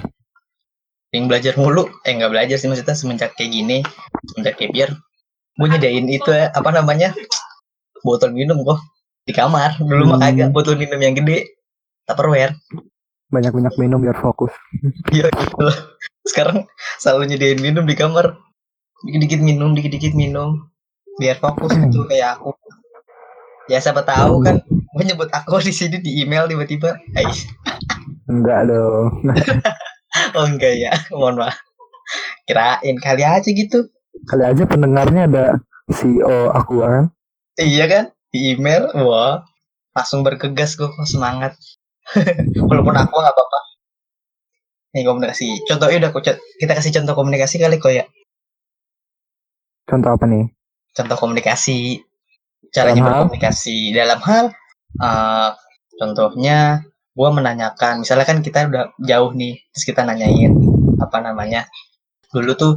[1.14, 3.86] yang belajar mulu, eh nggak belajar sih maksudnya semenjak kayak gini,
[4.34, 4.90] semenjak kayak biar
[5.54, 7.14] gue nyediain itu ya apa namanya
[8.02, 8.80] botol minum kok
[9.28, 10.26] di kamar dulu mah Hmm.
[10.32, 11.52] kagak botol minum yang gede
[12.08, 12.56] tupperware
[13.30, 14.54] Banyak-banyak minum biar fokus.
[15.14, 15.66] Iya gitu.
[16.26, 16.66] Sekarang
[17.02, 18.38] selalu nyediain minum di kamar.
[19.06, 20.70] Dikit-dikit minum, dikit-dikit minum.
[21.18, 22.54] Biar fokus gitu kayak aku.
[23.70, 26.98] Ya siapa tahu kan gue nyebut aku di sini di email tiba-tiba.
[27.14, 27.46] Ais.
[28.30, 29.24] Enggak dong.
[30.34, 31.54] Oh enggak ya, mohon maaf.
[32.50, 33.94] Kirain kali aja gitu.
[34.26, 35.46] Kali aja pendengarnya ada
[35.94, 37.14] CEO aku kan.
[37.62, 38.04] Iya kan?
[38.34, 39.46] Di email, wah
[39.94, 41.54] langsung bergegas gue semangat.
[42.70, 43.60] Walaupun aku nggak apa-apa.
[44.98, 45.66] Nih komunikasi.
[45.70, 46.20] Contohnya udah aku
[46.58, 48.06] kita kasih contoh komunikasi kali kok ya.
[49.86, 50.50] Contoh apa nih?
[51.00, 52.04] contoh komunikasi
[52.74, 53.14] caranya Dalam hal?
[53.24, 54.46] berkomunikasi dalam hal
[55.00, 55.50] eh,
[55.98, 56.58] contohnya
[57.14, 60.54] gua menanyakan misalnya kan kita udah jauh nih terus kita nanyain
[61.00, 61.68] apa namanya
[62.36, 62.74] dulu tuh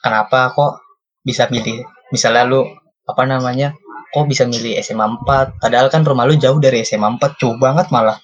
[0.00, 0.82] kenapa kok
[1.26, 2.64] bisa milih misalnya lu
[3.04, 3.76] apa namanya
[4.14, 7.92] kok bisa milih SMA 4 padahal kan rumah lu jauh dari SMA 4 jauh banget
[7.92, 8.16] malah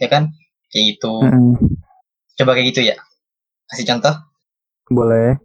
[0.00, 0.32] ya kan
[0.68, 1.54] kayak gitu Mm-mm.
[2.34, 2.96] coba kayak gitu ya
[3.68, 4.14] kasih contoh
[4.90, 5.38] Boleh.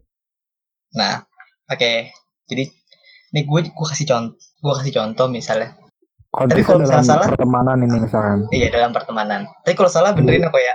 [0.98, 1.22] Nah,
[1.68, 2.10] oke.
[2.50, 2.63] Jadi
[3.30, 5.78] ini gue gue kasih contoh, gue kasih contoh misalnya.
[6.34, 8.39] Konteksnya kalau dalam misalnya salah- pertemanan ini misalkan.
[8.50, 9.46] Iya dalam pertemanan.
[9.62, 10.74] Tapi kalau salah benerin aku ya.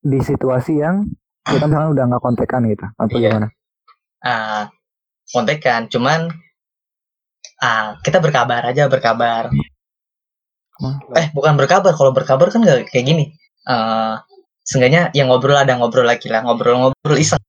[0.00, 1.04] Di situasi yang
[1.44, 2.86] kita misalkan udah nggak kontekan gitu.
[2.96, 3.28] Atau Iya.
[3.28, 3.48] gimana?
[4.24, 4.72] Ah,
[5.28, 5.92] kontekan.
[5.92, 6.32] Cuman
[7.60, 9.52] ah kita berkabar aja berkabar.
[11.14, 11.92] Eh bukan berkabar.
[11.94, 13.24] Kalau berkabar kan nggak kayak gini.
[13.66, 14.14] Eh
[14.62, 17.40] seenggaknya yang ngobrol ada ngobrol lagi lah ngobrol-ngobrol iseng.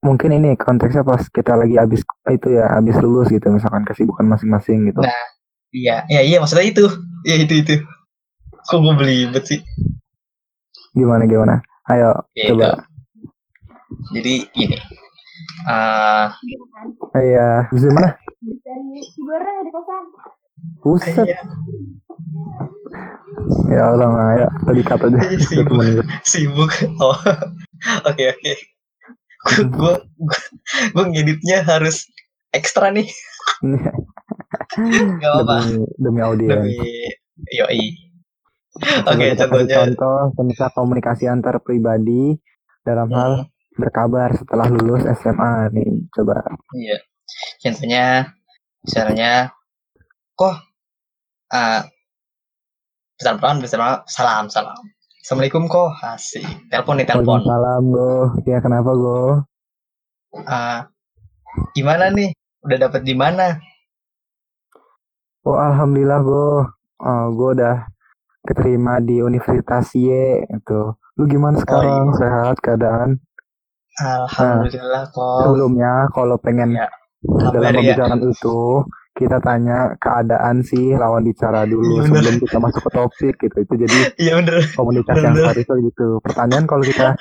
[0.00, 4.88] Mungkin ini konteksnya pas kita lagi habis itu ya habis lulus gitu misalkan kesibukan masing-masing
[4.88, 5.00] gitu.
[5.04, 5.24] Nah.
[5.70, 6.82] Iya, ya iya maksudnya itu.
[7.22, 7.74] Iya itu itu.
[8.66, 9.62] Kok gue belibet sih?
[10.98, 11.62] Gimana gimana?
[11.86, 12.58] Ayo Gitu.
[12.58, 12.82] coba.
[14.10, 14.74] Jadi gini.
[15.70, 16.34] Ah
[17.14, 18.18] Iya, bisa mana?
[18.42, 20.04] di kosan
[20.82, 21.22] Buset.
[21.22, 21.38] iya.
[23.70, 25.18] Ya Allah, nah, ya tadi kata aja.
[25.22, 26.06] Iya, Satu sibuk.
[26.26, 26.70] sibuk
[27.02, 27.16] oh
[28.04, 28.52] oke oke
[29.72, 29.94] gue
[30.92, 32.04] gue ngeditnya harus
[32.52, 33.08] ekstra nih
[33.64, 36.60] nggak apa-apa demi, demi audiens.
[36.60, 36.76] demi
[37.50, 37.86] yoi
[39.06, 42.36] oke contohnya contoh tentang komunikasi antar pribadi
[42.84, 46.04] dalam hal Hmm, berkabar setelah lulus SMA nih.
[46.12, 46.42] Coba.
[46.76, 46.98] iya
[47.62, 48.04] contohnya
[48.84, 49.54] misalnya
[50.34, 50.56] kok
[53.20, 54.80] ah salam salam salam salam
[55.20, 56.40] assalamualaikum kok asik
[56.72, 58.12] telepon nih telepon Waalaikumsalam, Go.
[58.48, 59.20] Ya kenapa, Go?
[60.48, 60.88] Ah,
[61.76, 62.32] gimana nih
[62.64, 63.60] udah dapet di mana
[65.44, 66.64] Oh, alhamdulillah, Go.
[67.00, 67.84] Oh, gue udah
[68.48, 70.80] keterima di Universitas Y itu.
[71.20, 72.12] Lu gimana sekarang?
[72.12, 72.16] iya.
[72.16, 73.20] Sehat keadaan?
[74.00, 76.88] alhamdulillah kok Sebelumnya kalau pengen Ya,
[77.52, 78.56] dalam kabar ya pembicaraan itu
[79.20, 82.08] kita tanya keadaan sih lawan bicara dulu bener.
[82.08, 83.56] sebelum kita masuk ke topik gitu.
[83.60, 85.52] Itu jadi iya bener komunikasi yang Bener.
[85.52, 86.08] serius gitu.
[86.24, 87.12] Pertanyaan kalau kita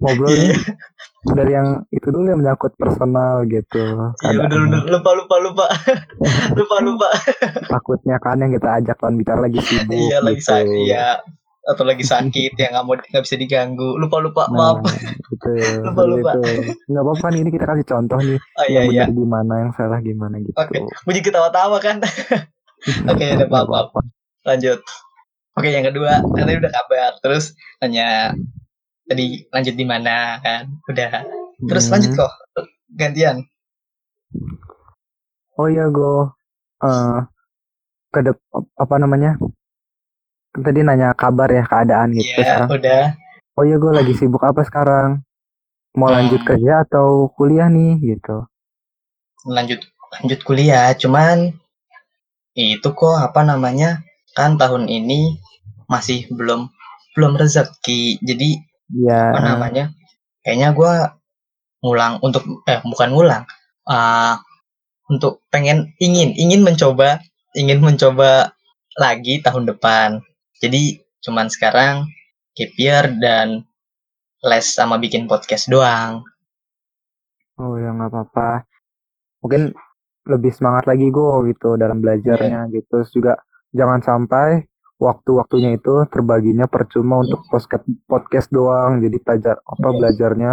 [0.00, 0.56] ngobrol nih
[1.36, 3.84] dari yang itu dulu yang menyangkut personal gitu.
[4.24, 5.66] Iya bener bener lupa lupa lupa
[6.58, 7.08] lupa lupa
[7.68, 10.72] Takutnya kan yang kita ajak lawan bicara lagi sibuk iya lagi gitu.
[10.88, 11.20] iya
[11.66, 15.50] atau lagi sakit yang nggak mau nggak bisa diganggu lupa lupa Nah, maaf gitu.
[15.82, 16.30] Lupa, lupa.
[16.86, 18.38] Nggak apa-apa nih, ini kita kasih contoh nih.
[18.38, 20.54] oh iya yang iya gimana, yang salah gimana gitu.
[20.54, 20.78] Oke.
[20.80, 21.96] gue juga ketawa-tawa kan
[23.10, 24.00] oke Nggak maaf maaf apa-apa.
[24.46, 24.78] lanjut
[25.54, 27.44] oke yang kedua kan tadi udah kabar terus
[27.76, 28.30] tanya
[29.02, 31.26] tadi lanjut di mana kan udah
[31.66, 31.92] terus Hmm.
[31.98, 32.32] lanjut kok
[32.92, 33.42] gantian
[35.54, 36.36] Oh iya, Go.
[36.78, 37.18] Eh
[38.12, 38.20] ke
[38.76, 39.40] apa namanya?
[40.56, 42.32] Kan Tadi nanya kabar ya, keadaan gitu.
[42.32, 43.04] iya Sekarang, udah
[43.60, 45.20] oh iya, gue lagi sibuk apa sekarang?
[45.92, 46.16] Mau Hmm.
[46.16, 48.48] lanjut kerja atau kuliah nih gitu.
[49.46, 49.78] lanjut
[50.10, 51.54] lanjut kuliah cuman
[52.58, 54.02] itu kok apa namanya
[54.34, 55.38] kan tahun ini
[55.86, 56.66] masih belum
[57.14, 58.50] belum rezeki jadi
[58.90, 59.84] Ya, apa namanya
[60.42, 61.14] kayaknya gua
[61.78, 63.44] ngulang untuk eh bukan ngulang
[63.86, 64.42] ah
[65.06, 67.22] untuk pengen ingin ingin mencoba
[67.54, 68.50] ingin mencoba
[68.98, 70.22] lagi tahun depan
[70.58, 70.82] jadi
[71.20, 72.06] cuman sekarang
[72.56, 73.66] year dan
[74.42, 76.24] les sama bikin podcast doang
[77.56, 78.68] oh ya nggak apa-apa.
[79.40, 79.72] Mungkin
[80.26, 83.32] lebih semangat lagi gue gitu dalam belajarnya gitu Terus juga
[83.70, 84.66] jangan sampai
[84.96, 89.96] waktu-waktunya itu terbaginya percuma untuk podcast podcast doang jadi pelajar apa Iya.
[90.00, 90.52] belajarnya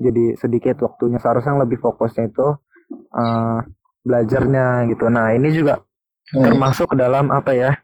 [0.00, 2.48] jadi sedikit waktunya seharusnya yang lebih fokusnya itu
[2.90, 3.58] eh,
[4.00, 5.84] belajarnya gitu nah ini juga
[6.30, 6.46] Hmm.
[6.46, 7.74] termasuk dalam apa ya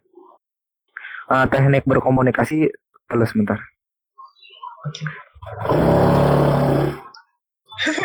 [1.31, 2.71] eh, teknik berkomunikasi
[3.07, 3.59] terus sebentar.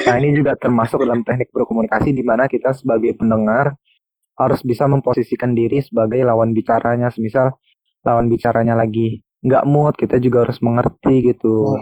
[0.06, 3.74] Nah ini juga termasuk dalam teknik berkomunikasi di mana kita sebagai pendengar
[4.36, 7.10] harus bisa memposisikan diri sebagai lawan bicaranya.
[7.14, 7.56] Semisal
[8.04, 11.78] lawan bicaranya lagi nggak mood, kita juga harus mengerti gitu.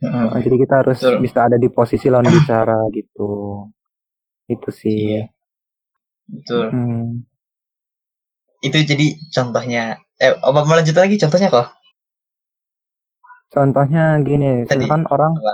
[0.00, 1.20] Nah, jadi kita harus Betul.
[1.20, 3.30] bisa ada di posisi lawan bicara gitu.
[4.48, 5.20] Itu sih.
[5.20, 5.24] Iya.
[6.30, 6.64] Betul.
[6.72, 7.08] Hmm.
[8.64, 10.00] Itu jadi contohnya.
[10.20, 11.66] Eh, apa mau lanjut lagi contohnya kok?
[13.50, 14.86] Contohnya gini, Tadi.
[14.86, 15.52] kan orang Apa?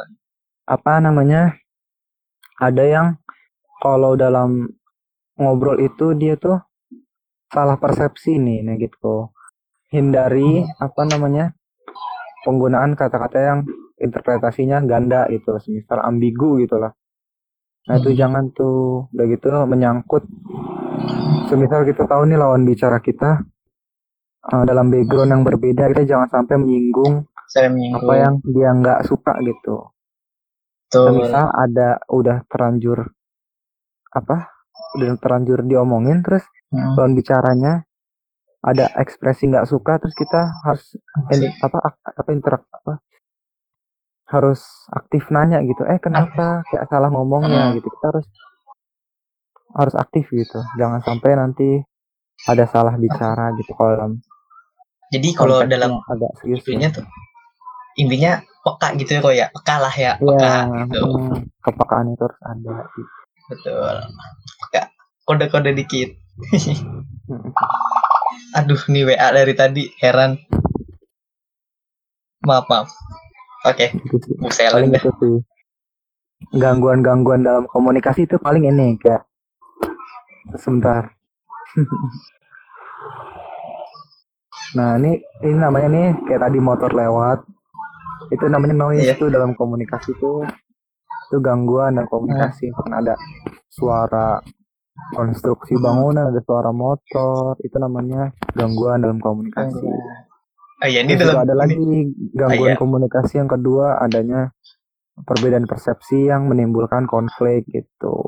[0.67, 1.55] apa namanya
[2.59, 3.07] ada yang
[3.79, 4.67] kalau dalam
[5.39, 6.59] ngobrol itu dia tuh
[7.47, 9.31] salah persepsi nih nah gitu
[9.89, 11.55] hindari apa namanya
[12.43, 13.59] penggunaan kata-kata yang
[13.97, 16.91] interpretasinya ganda gitu semisal ambigu gitu lah
[17.87, 18.19] nah itu Hmm.
[18.19, 20.27] jangan tuh udah gitu menyangkut
[21.47, 23.47] semisal kita tahu nih lawan bicara kita
[24.47, 28.03] eh, dalam background yang berbeda kita jangan sampai menyinggung Saya menyinggung.
[28.03, 29.77] apa yang dia nggak suka gitu
[30.87, 31.19] Betul.
[31.19, 33.11] misal ada udah terlanjur
[34.09, 34.49] apa
[34.95, 36.99] udah terlanjur diomongin terus Hmm.
[36.99, 37.87] lawan bicaranya
[38.61, 40.99] ada ekspresi nggak suka terus kita harus
[41.31, 42.99] in- apa apa interak apa
[44.27, 44.59] harus
[44.91, 47.75] aktif nanya gitu eh kenapa kayak salah ngomongnya Hmm.
[47.79, 48.27] gitu kita harus
[49.73, 51.79] harus aktif gitu jangan sampai nanti
[52.43, 54.13] ada salah bicara gitu kalau dalam
[55.15, 56.59] Jadi kalau dalam agak ya.
[56.59, 57.07] intinya tuh
[57.97, 61.01] intinya peka gitu ya kok ya peka lah ya ya peka gitu.
[61.07, 62.75] hmm, kepekaan itu harus ada.
[62.91, 63.03] Gitu.
[63.47, 63.97] betul.
[64.67, 64.83] Peka.
[65.27, 66.11] Kode-kode dikit.
[68.59, 70.35] Aduh nih WA dari tadi heran.
[72.43, 72.91] Maaf maaf.
[73.67, 74.35] Oke Gitu sih.
[74.39, 75.37] buset paling dah itu sih.
[76.55, 79.27] Gangguan-gangguan dalam komunikasi itu paling ini kayak
[80.55, 81.11] sebentar
[84.75, 87.45] nah ini ini namanya nih kayak tadi motor lewat
[88.33, 89.15] itu namanya noise Iya.
[89.15, 90.43] tuh dalam komunikasi tuh
[91.31, 93.15] itu gangguan dalam komunikasi kan ada
[93.71, 94.43] suara
[95.15, 99.87] konstruksi bangunan ada suara motor itu namanya gangguan dalam komunikasi
[100.83, 101.87] ah ya ini dalam ada ini- lagi
[102.35, 102.81] gangguan iya.
[102.81, 104.51] komunikasi yang kedua adanya
[105.17, 108.21] perbedaan persepsi yang menimbulkan konflik gitu.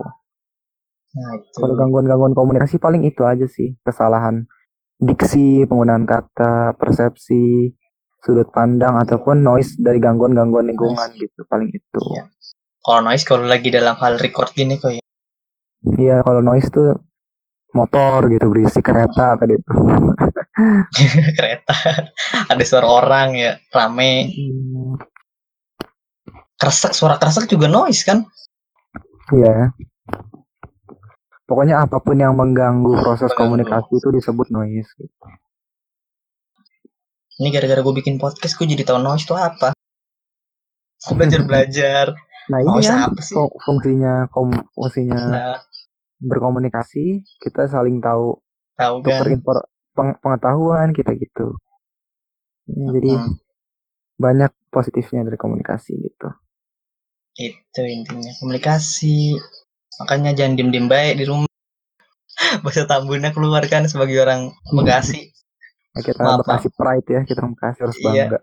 [1.13, 1.57] nah, itu.
[1.61, 4.49] Kalau gangguan-gangguan komunikasi paling itu aja sih kesalahan
[4.99, 7.71] diksi, penggunaan kata, persepsi,
[8.23, 12.01] sudut pandang ataupun noise dari gangguan-gangguan lingkungan gitu paling itu.
[12.13, 12.27] Iya.
[12.83, 15.03] kalau noise kalau lagi dalam hal record gini kok ya
[15.99, 16.99] Iya kalau noise tuh
[17.77, 19.71] motor gitu berisi kereta tadi itu.
[21.39, 21.75] kereta
[22.51, 24.99] ada suara orang ya rame Hmm,
[26.59, 28.27] kresek suara kresek juga noise kan
[29.31, 29.71] Iya.
[31.49, 34.93] Pokoknya apa pun yang mengganggu proses komunikasi itu disebut noise.
[34.95, 35.17] Gitu.
[37.39, 39.71] ini gara-gara gue bikin podcast gue jadi tahu noise itu apa
[40.99, 42.07] gue belajar belajar
[42.51, 45.57] Nah ini noise ya apa sih fu- fungsinya kom fungsinya nah
[46.19, 48.43] berkomunikasi kita saling tahu
[48.75, 49.39] tahu kan
[49.95, 51.55] peng- pengetahuan kita gitu.
[52.67, 53.39] Ya, jadi Hmm,
[54.19, 56.29] banyak positifnya dari komunikasi gitu.
[57.39, 59.39] itu intinya komunikasi
[59.99, 61.51] makanya jangan diem diem baik di rumah.
[62.63, 65.35] Bahasa tambunnya keluarkan sebagai orang Bekasi.
[65.97, 68.07] Ya, kita Maaf, Bekasi pride ya kita Bekasi harus Iya.
[68.31, 68.39] bangga.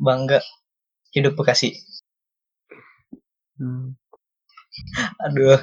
[0.00, 0.38] bangga.
[1.12, 1.76] Hidup Bekasi.
[3.60, 3.92] Hmm.
[5.20, 5.60] aduh.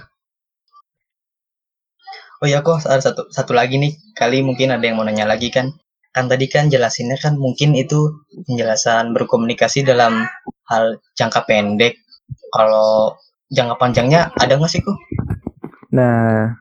[2.37, 3.97] Oh ya kok ada satu satu lagi nih.
[4.13, 5.73] Kali mungkin ada yang mau nanya lagi kan.
[6.13, 10.29] Kan tadi kan jelasinnya kan mungkin itu penjelasan berkomunikasi dalam
[10.69, 11.97] hal jangka pendek.
[12.53, 13.17] Kalau
[13.51, 14.97] jangka panjangnya ada nggak sih kok
[15.93, 16.51] Nah,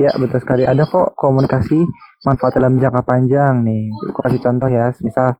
[0.00, 1.84] ya betul sekali ada kok komunikasi
[2.24, 3.92] manfaat dalam jangka panjang nih.
[4.10, 5.36] Aku kasih contoh ya, misal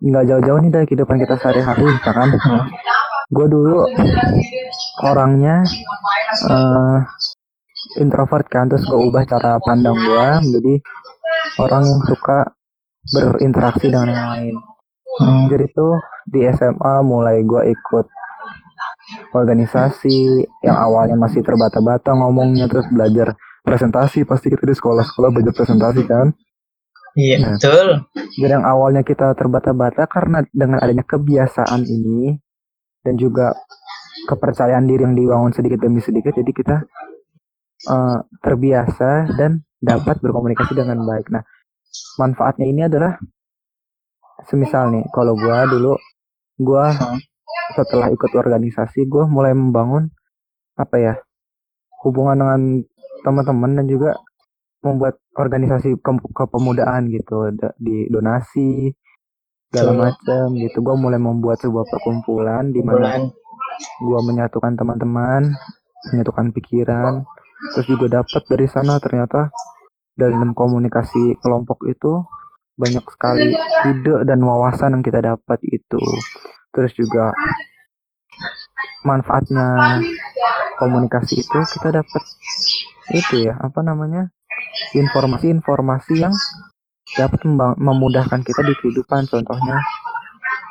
[0.00, 2.28] nggak jauh-jauh nih dari kehidupan kita sehari-hari, misalkan
[3.34, 3.88] gue dulu
[5.04, 5.64] orangnya
[6.48, 6.98] eh,
[8.00, 10.74] introvert kan, terus gue ubah cara pandang gue menjadi
[11.60, 12.38] orang yang suka
[13.12, 14.54] berinteraksi dengan yang lain.
[15.52, 15.94] Jadi tuh
[16.26, 18.06] di SMA mulai gue ikut
[19.32, 26.02] organisasi yang awalnya masih terbata-bata ngomongnya terus belajar presentasi pasti kita di sekolah-sekolah belajar presentasi
[26.04, 26.32] kan
[27.14, 27.56] iya Nah.
[27.56, 27.88] betul
[28.38, 32.34] jadi yang awalnya kita terbata-bata karena dengan adanya kebiasaan ini
[33.04, 33.54] dan juga
[34.24, 36.76] kepercayaan diri yang dibangun sedikit demi sedikit jadi kita
[37.84, 41.28] eh, terbiasa dan dapat berkomunikasi dengan baik.
[41.28, 41.44] Nah,
[42.16, 43.20] manfaatnya ini adalah
[44.48, 45.94] semisal nih, kalau gua dulu
[46.56, 47.20] gua Hmm.
[47.72, 50.12] Setelah ikut organisasi, gua mulai membangun
[50.76, 51.14] apa ya
[52.04, 52.60] hubungan dengan
[53.24, 54.10] teman-teman dan juga
[54.84, 57.48] membuat organisasi ke- kepemudaan gitu
[57.80, 58.92] di donasi
[59.72, 60.84] segala macam gitu.
[60.84, 63.24] Gua mulai membuat sebuah perkumpulan di mana
[64.04, 65.56] gua menyatukan teman-teman,
[66.12, 67.24] menyatukan pikiran,
[67.72, 69.48] terus juga dapat dari sana ternyata
[70.14, 72.22] dalam komunikasi kelompok itu
[72.74, 73.54] banyak sekali
[73.86, 76.02] ide dan wawasan yang kita dapat itu.
[76.74, 77.30] Terus juga
[79.06, 80.00] manfaatnya
[80.82, 82.22] komunikasi itu kita dapat
[83.14, 84.32] itu ya apa namanya
[84.96, 86.34] informasi-informasi yang
[87.14, 87.46] dapat
[87.78, 89.28] memudahkan kita di kehidupan.
[89.30, 89.78] Contohnya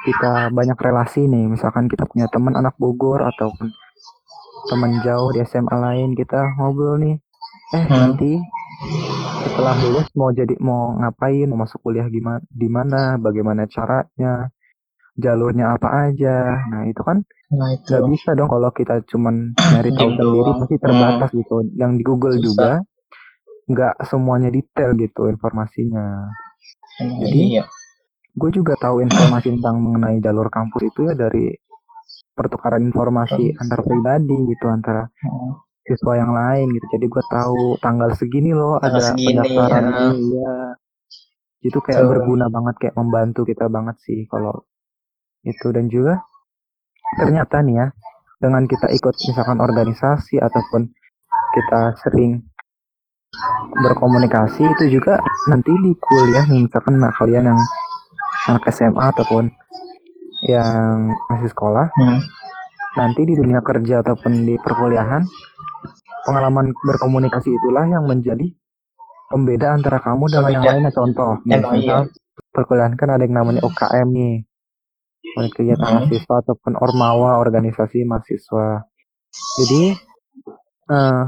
[0.03, 3.71] kita banyak relasi nih, misalkan kita punya teman anak Bogor ataupun
[4.67, 7.15] teman jauh di SMA lain kita ngobrol nih,
[7.75, 8.11] eh Hmm.
[8.11, 8.39] nanti
[9.47, 14.51] setelah lulus mau jadi mau ngapain, mau masuk kuliah gimana, di mana, bagaimana caranya,
[15.15, 16.57] jalurnya apa aja.
[16.69, 17.21] Nah itu kan
[17.53, 17.85] Nah itu.
[17.85, 21.55] nggak bisa dong kalau kita cuman nyari tahu Diem sendiri pasti terbatas gitu.
[21.73, 22.43] Yang di Google Susah.
[22.43, 22.71] juga
[23.63, 26.27] nggak semuanya detail gitu informasinya.
[26.99, 27.63] Emang Jadi, iya.
[28.33, 31.53] Gue juga tahu informasi tentang mengenai jalur kampus itu ya dari
[32.33, 35.53] pertukaran informasi antar pribadi gitu antara Hmm.
[35.85, 36.85] siswa yang lain gitu.
[36.89, 40.01] Jadi gue tahu tanggal segini loh Tanggal ada segini, pendaftaran ya.
[40.09, 40.55] ini ya.
[41.61, 42.11] Itu kayak Betul.
[42.17, 44.65] berguna banget kayak membantu kita banget sih kalau
[45.43, 46.23] itu dan juga
[47.19, 47.87] ternyata nih ya
[48.39, 50.91] dengan kita ikut misalkan organisasi ataupun
[51.53, 52.43] kita sering
[53.73, 55.17] berkomunikasi itu juga
[55.49, 57.59] nanti di kuliah misalkan nah, kalian yang
[58.49, 59.49] anak SMA ataupun
[60.43, 62.19] yang masih sekolah Hmm.
[62.93, 65.23] nanti di dunia kerja ataupun di perkuliahan
[66.27, 68.53] pengalaman berkomunikasi itulah yang menjadi
[69.33, 70.91] pembeda antara kamu dengan yang lainnya.
[70.93, 72.13] Contoh misal
[72.53, 74.45] perkuliahan kan ada yang namanya UKM nih
[75.23, 75.95] unit kegiatan Hmm.
[76.03, 78.85] mahasiswa ataupun ormawa organisasi mahasiswa.
[79.63, 79.95] Jadi
[80.91, 81.23] eh,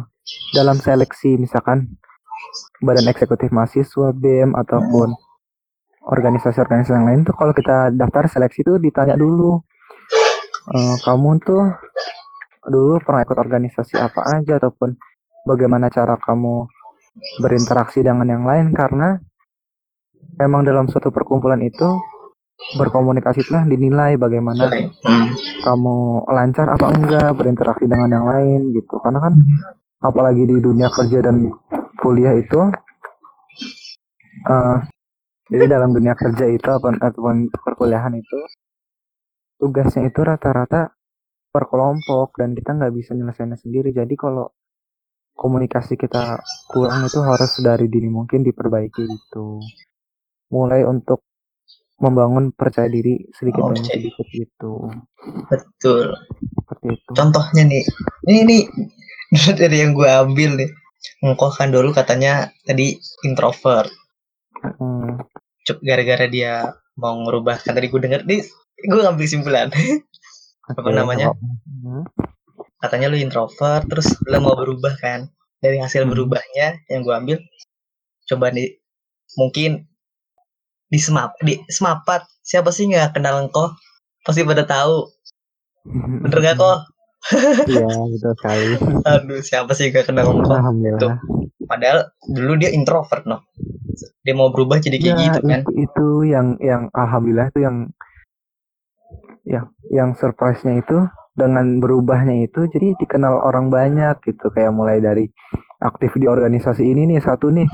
[0.54, 1.96] dalam seleksi misalkan
[2.84, 5.16] badan eksekutif mahasiswa BEM ataupun
[6.06, 9.64] organisasi-organisasi yang lain tuh kalau kita daftar seleksi tuh ditanya dulu
[10.76, 11.64] eh, kamu tuh
[12.66, 14.58] dulu pernah ikut organisasi apa aja?
[14.62, 14.98] ataupun
[15.46, 16.66] bagaimana cara kamu
[17.42, 18.74] berinteraksi dengan yang lain?
[18.74, 19.18] Karena
[20.42, 22.02] memang dalam suatu perkumpulan itu
[22.56, 24.72] berkomunikasi itulah dinilai bagaimana
[25.06, 25.28] Hmm.
[25.62, 28.98] kamu lancar apa enggak berinteraksi dengan yang lain gitu.
[29.00, 29.34] Karena kan
[30.02, 31.52] apalagi di dunia kerja dan
[32.00, 32.60] kuliah itu
[34.46, 34.78] eh
[35.46, 38.40] jadi dalam dunia kerja itu ataupun, ataupun perkuliahan itu
[39.62, 40.90] tugasnya itu rata-rata
[41.54, 43.94] per kelompok dan kita nggak bisa nyelesainnya sendiri.
[43.94, 44.50] Jadi kalau
[45.36, 46.40] komunikasi kita
[46.72, 49.62] kurang itu harus dari dini mungkin diperbaiki gitu.
[50.50, 51.22] Mulai untuk
[51.98, 54.74] membangun percaya diri sedikit Oh, demi sedikit gitu
[55.48, 56.12] Betul.
[56.60, 57.84] seperti itu Contohnya nih.
[58.26, 58.62] Ini nih
[59.56, 60.70] dari yang gue ambil nih.
[61.22, 62.32] Engkau kan dulu katanya
[62.62, 63.90] tadi introvert.
[64.76, 65.22] Hmm,
[65.64, 66.54] Cuk gara-gara dia
[66.96, 68.42] mau ngerubah kan tadi gue denger nih
[68.82, 69.68] gue ngambil kesimpulan
[70.66, 71.30] Apa oke, namanya?
[71.30, 72.04] apa- Hmm,
[72.78, 75.30] katanya lu introvert terus lu mau berubah kan
[75.60, 76.12] dari hasil Hmm.
[76.12, 77.38] berubahnya yang gue ambil
[78.26, 78.78] coba nih
[79.36, 79.86] mungkin
[80.96, 82.24] di semap di semapat.
[82.40, 83.76] Siapa sih nggak kenal engkau?
[84.24, 85.12] Pasti pada tahu.
[86.24, 86.80] Bener gak kok?
[87.68, 88.68] Iya, betul sekali.
[89.04, 90.56] aduh siapa sih nggak kenal engkau?
[90.56, 91.18] Alhamdulillah.
[91.66, 93.42] padahal dulu dia introvert noh.
[94.22, 95.60] Dia mau berubah jadi kayak Ya, gitu kan?
[95.66, 97.78] itu, itu yang yang alhamdulillah itu yang
[99.44, 104.54] ya yang surprise-nya itu dengan berubahnya itu jadi dikenal orang banyak gitu.
[104.54, 105.26] Kayak mulai dari
[105.82, 107.66] aktif di organisasi ini nih satu nih.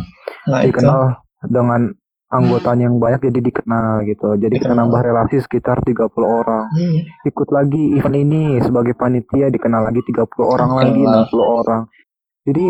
[0.47, 0.71] Nah itu.
[0.71, 1.01] Dikenal
[1.47, 1.91] dengan
[2.31, 4.39] anggotanya yang banyak jadi dikenal gitu.
[4.39, 6.71] Jadi kita nambah relasi sekitar 30 orang.
[6.71, 11.27] Hmm, Ikut lagi event ini sebagai panitia dikenal lagi 30 orang lagi, Dikenal.
[11.27, 11.81] 60 orang.
[12.47, 12.65] Jadi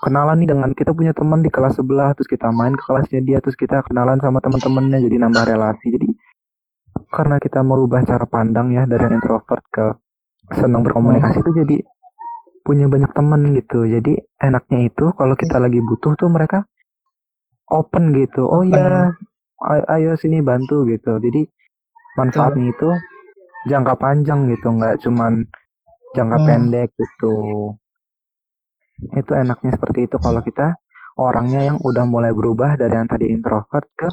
[0.00, 3.36] kenalan nih dengan kita punya teman di kelas sebelah terus kita main ke kelasnya dia
[3.44, 5.86] terus kita kenalan sama teman-temannya jadi nambah relasi.
[5.92, 6.08] Jadi
[7.10, 9.86] karena kita merubah cara pandang ya dari introvert ke
[10.54, 11.76] senang berkomunikasi itu jadi
[12.62, 13.84] punya banyak teman gitu.
[13.84, 16.64] Jadi enaknya itu kalau kita lagi butuh tuh mereka
[17.70, 18.46] open gitu.
[18.46, 19.10] Oh ya,
[19.70, 21.16] ayo, ayo sini bantu gitu.
[21.22, 21.46] Jadi
[22.18, 22.90] manfaatnya itu
[23.70, 25.46] jangka panjang gitu, nggak cuman
[26.16, 26.46] jangka Hmm.
[26.46, 27.34] pendek gitu.
[29.16, 30.76] Itu enaknya seperti itu kalau kita
[31.16, 34.08] orangnya yang udah mulai berubah dari yang tadi introvert ke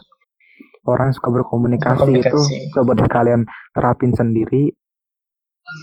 [0.88, 2.72] orang suka berkomunikasi, itu Berkomunikasi.
[2.72, 3.42] coba deh kalian
[3.76, 4.72] terapin sendiri.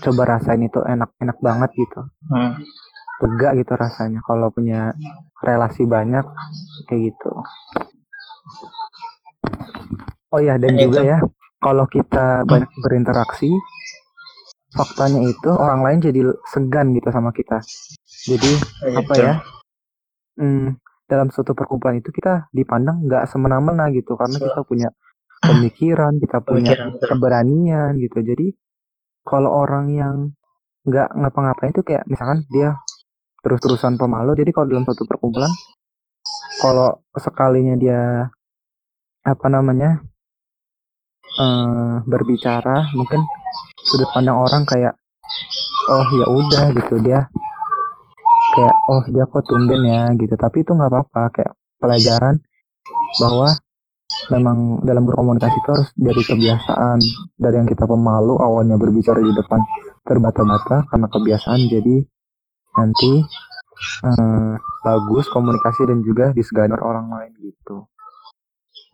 [0.01, 2.01] Coba rasain itu enak-enak banget gitu.
[2.33, 2.53] hmm.
[3.23, 4.91] Lega gitu rasanya kalau punya
[5.39, 6.25] relasi banyak
[6.89, 7.31] kayak gitu.
[10.33, 11.17] Oh ya dan Dan juga ya
[11.63, 13.49] kalau kita banyak berinteraksi
[14.75, 17.63] faktanya itu orang lain jadi segan gitu sama kita.
[18.27, 18.51] Jadi
[18.99, 19.23] apa Gitu.
[19.23, 19.33] ya
[20.39, 20.75] hmm,
[21.07, 24.89] dalam suatu perkumpulan itu kita dipandang nggak semena-mena gitu karena kita punya
[25.47, 28.19] pemikiran kita punya Pemikiran, keberanian gitu.
[28.19, 28.47] Jadi
[29.23, 30.15] kalau orang yang
[30.85, 32.77] nggak ngapa-ngapain itu kayak misalkan dia
[33.45, 34.33] terus-terusan pemalu.
[34.33, 35.53] Jadi kalau dalam suatu perkumpulan
[36.57, 38.25] kalau sekalinya dia
[39.21, 40.01] apa namanya
[41.35, 43.21] eh berbicara mungkin
[43.85, 44.97] sudut pandang orang kayak
[45.93, 46.97] oh ya udah gitu.
[47.05, 47.29] Dia
[48.57, 50.33] kayak oh dia kok tumben ya gitu.
[50.33, 51.23] Tapi itu nggak apa-apa.
[51.29, 52.41] Kayak pelajaran
[53.21, 53.53] bahwa
[54.33, 56.97] memang dalam berkomunikasi itu harus dari kebiasaan.
[57.37, 59.61] Dari yang kita pemalu awalnya berbicara di depan
[60.01, 62.05] terbata-bata karena kebiasaan jadi
[62.75, 63.11] nanti
[64.07, 64.53] eh,
[64.83, 67.87] bagus komunikasi dan juga disegani orang lain gitu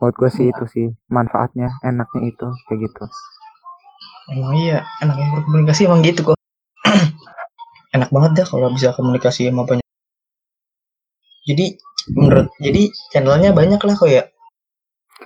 [0.01, 3.05] buat gue sih itu sih manfaatnya enaknya itu kayak gitu
[4.31, 6.37] Emang iya, enak yang berkomunikasi emang gitu kok.
[7.95, 9.83] enak banget dah kalau bisa komunikasi sama banyak.
[11.43, 11.65] Jadi
[12.15, 14.23] menurut jadi channelnya banyak lah kok ya.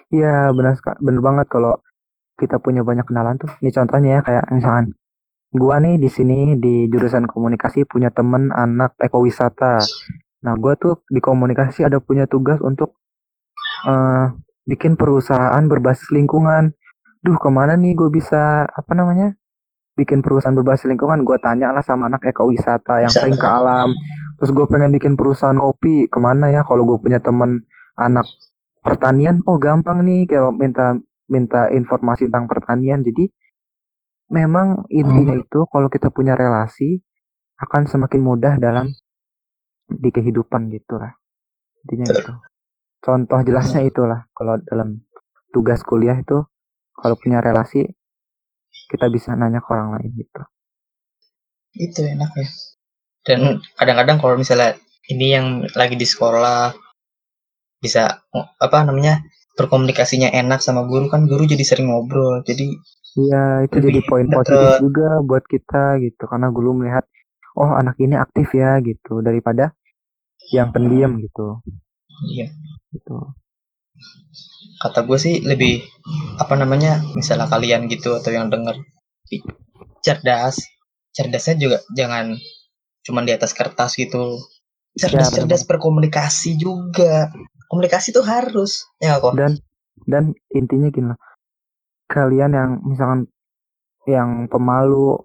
[0.09, 1.77] Iya benar benar banget kalau
[2.39, 3.51] kita punya banyak kenalan tuh.
[3.61, 4.97] Ini contohnya ya kayak misalkan
[5.55, 9.79] gua nih di sini di jurusan komunikasi punya temen anak ekowisata.
[10.43, 12.99] Nah gua tuh di komunikasi ada punya tugas untuk
[13.87, 16.73] eh bikin perusahaan berbasis lingkungan.
[17.21, 19.33] Duh ke mana nih gue bisa apa namanya
[19.97, 21.25] bikin perusahaan berbasis lingkungan?
[21.25, 23.93] Gue tanya lah sama anak ekowisata yang sering ke alam.
[24.41, 26.61] Terus gue pengen bikin perusahaan kopi ke mana ya?
[26.65, 28.27] Kalau gue punya temen anak
[28.85, 30.93] pertanian oh gampang nih kayak minta
[31.25, 33.25] minta informasi tentang pertanian jadi
[34.31, 37.01] memang intinya itu kalau kita punya relasi
[37.61, 38.89] akan semakin mudah dalam
[39.85, 41.13] di kehidupan gitu lah
[41.85, 42.33] intinya itu
[43.05, 45.05] contoh jelasnya itulah kalau dalam
[45.53, 46.41] tugas kuliah itu
[46.97, 47.85] kalau punya relasi
[48.89, 50.41] kita bisa nanya ke orang lain gitu.
[51.75, 52.47] Itu enak ya.
[53.25, 53.39] Dan
[53.75, 54.77] kadang-kadang kalau misalnya
[55.09, 56.73] ini yang lagi di sekolah
[57.81, 58.25] bisa
[58.61, 59.21] apa namanya
[59.57, 62.45] berkomunikasinya enak sama guru kan guru jadi sering ngobrol.
[62.45, 62.75] Jadi
[63.15, 66.23] Iya, itu jadi poin positif juga buat kita gitu.
[66.27, 67.07] Karena guru melihat
[67.55, 69.71] oh anak ini aktif ya gitu daripada
[70.51, 71.63] yang pendiam gitu.
[72.31, 72.51] Iya.
[72.91, 73.17] Gitu.
[74.75, 75.87] kata gue sih lebih
[76.35, 78.75] apa namanya misalnya kalian gitu atau yang denger
[80.03, 80.59] cerdas.
[81.15, 82.35] Cerdasnya juga jangan
[83.07, 84.35] cuman di atas kertas gitu.
[84.99, 87.31] Cerdas Ya, cerdas berkomunikasi juga.
[87.71, 89.63] Komunikasi tuh harus ya kok Dan
[90.05, 91.19] dan intinya gini lah.
[92.05, 93.25] Kalian yang misalkan
[94.05, 95.17] yang pemalu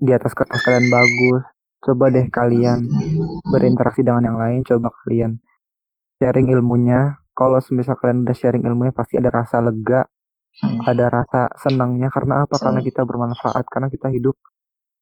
[0.00, 1.42] di atas kertas kalian bagus,
[1.84, 2.88] coba deh kalian
[3.44, 5.36] berinteraksi dengan yang lain, coba kalian
[6.16, 7.20] sharing ilmunya.
[7.36, 10.08] Kalau semisal kalian udah sharing ilmunya pasti ada rasa lega,
[10.58, 10.82] Hmm.
[10.82, 12.58] ada rasa senangnya karena apa?
[12.58, 14.34] Karena kita bermanfaat, karena kita hidup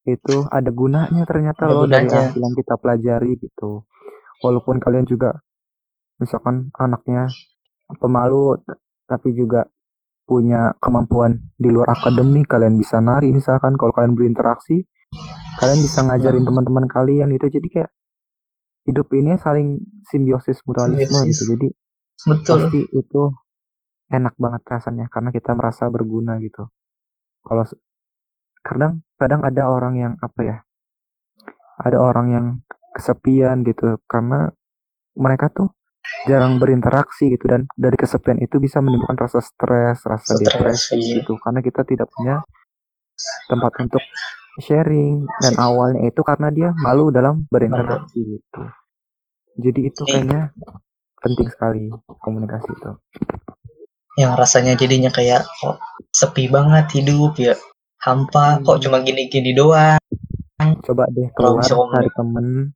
[0.05, 2.29] itu ada gunanya ternyata Ada loh dari gunanya.
[2.29, 3.81] hasil yang kita pelajari gitu.
[4.45, 5.33] Walaupun kalian juga
[6.21, 7.25] misalkan anaknya
[7.97, 8.61] pemalu
[9.09, 9.65] tapi juga
[10.27, 14.83] punya kemampuan di luar akademik, kalian bisa nari misalkan kalau kalian berinteraksi,
[15.57, 17.91] kalian bisa ngajarin teman-teman kalian itu jadi kayak
[18.87, 21.31] hidup ini saling simbiosis mutualisme Simbiosis.
[21.31, 21.43] gitu.
[21.55, 21.67] Jadi
[22.27, 23.21] betul pasti itu
[24.11, 26.67] enak banget rasanya karena kita merasa berguna gitu.
[27.43, 27.63] Kalau
[28.63, 30.57] kadang kadang ada orang yang apa ya?
[31.77, 32.45] Ada orang yang
[32.95, 34.49] kesepian gitu karena
[35.13, 35.76] mereka tuh
[36.25, 41.21] jarang berinteraksi gitu dan dari kesepian itu bisa menimbulkan rasa stres, rasa Stres, depresi iya.
[41.21, 42.41] gitu karena kita tidak punya
[43.49, 44.03] tempat untuk
[44.57, 48.61] sharing dan awalnya itu karena dia malu dalam berinteraksi gitu.
[49.57, 50.11] Jadi itu Iya.
[50.13, 50.41] kayaknya
[51.17, 51.83] penting sekali
[52.21, 52.91] komunikasi itu.
[54.17, 55.77] yang rasanya jadinya kayak kok
[56.09, 57.53] sepi banget hidup ya
[58.01, 60.01] hampa kok cuma gini-gini doang
[60.57, 62.73] Coba deh keluar cari temen,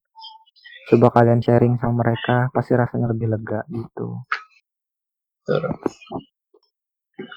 [0.92, 4.20] coba kalian sharing sama mereka, pasti rasanya lebih lega gitu.
[5.42, 5.74] Betul.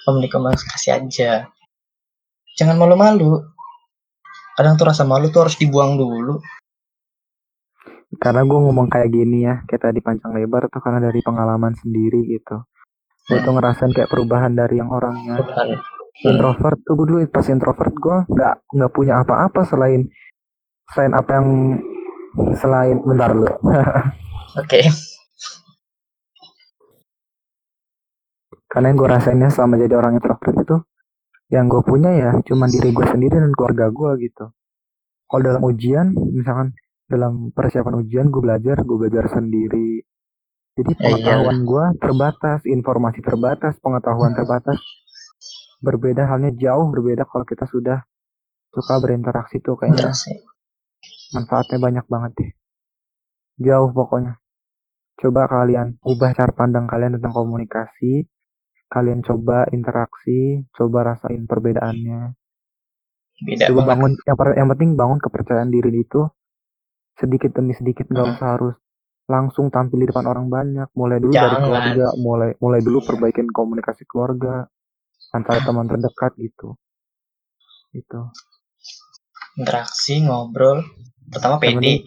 [0.04, 1.48] komunikasi aja
[2.54, 3.42] jangan malu-malu
[4.54, 6.40] kadang tuh rasa malu tuh harus dibuang dulu
[8.14, 12.22] Karena gue ngomong kayak gini ya, kayak tadi panjang lebar tuh karena dari pengalaman sendiri
[12.30, 12.62] gitu.
[13.26, 15.82] Gue tuh ngerasain kayak perubahan dari yang orangnya bukan
[16.22, 20.06] introvert tuh gue dulu pas introvert gue nggak nggak punya apa-apa selain
[20.94, 21.48] selain apa yang
[22.58, 23.46] selain bentar lu.
[24.60, 24.80] Oke.
[28.70, 30.76] Karena yang gue rasainnya selama jadi orang introvert itu
[31.52, 34.50] yang gue punya ya cuman diri gue sendiri dan keluarga gue gitu.
[35.30, 36.74] Kalau dalam ujian misalkan
[37.06, 40.02] dalam persiapan ujian gue belajar gue belajar sendiri.
[40.74, 44.82] Jadi Ya, pengetahuan gue terbatas informasi terbatas pengetahuan terbatas.
[45.78, 48.02] Berbeda halnya jauh berbeda kalau kita sudah
[48.74, 50.10] suka berinteraksi tuh kayaknya.
[50.10, 50.53] Interaksi.
[51.34, 52.50] Manfaatnya banyak banget deh.
[53.60, 54.38] Jauh pokoknya.
[55.14, 58.26] Coba kalian ubah cara pandang kalian tentang komunikasi.
[58.90, 62.34] Kalian coba interaksi coba rasain perbedaannya.
[63.42, 63.90] Beda coba banget.
[63.90, 66.22] bangun yang, yang penting bangun kepercayaan diri itu
[67.18, 68.06] sedikit demi sedikit.
[68.06, 68.34] Nggak Hmm.
[68.38, 68.74] usah harus
[69.24, 70.88] langsung tampil di depan orang banyak.
[70.94, 71.62] Mulai dulu dari Jangan.
[71.66, 74.66] keluarga mulai mulai dulu perbaikin komunikasi keluarga
[75.30, 76.78] antara teman terdekat gitu.
[77.94, 78.30] Itu.
[79.54, 80.82] Interaksi, ngobrol.
[81.34, 82.06] Pertama pede.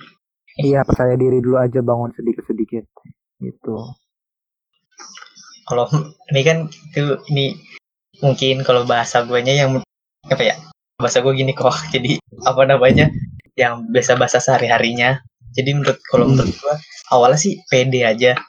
[0.58, 2.84] iya percaya diri dulu aja bangun sedikit sedikit
[3.38, 3.78] gitu
[5.68, 5.86] Kalau
[6.32, 6.58] ini kan
[6.96, 7.60] itu ini
[8.24, 9.84] mungkin kalau bahasa guanya yang
[10.26, 10.56] apa ya?
[10.98, 11.76] Bahasa gue gini kok.
[11.94, 12.18] Jadi
[12.48, 13.12] apa namanya?
[13.60, 15.20] Yang biasa bahasa sehari-harinya.
[15.52, 16.40] Jadi menurut kalau Hmm.
[16.40, 16.76] menurut gua
[17.12, 18.40] awalnya sih pede aja.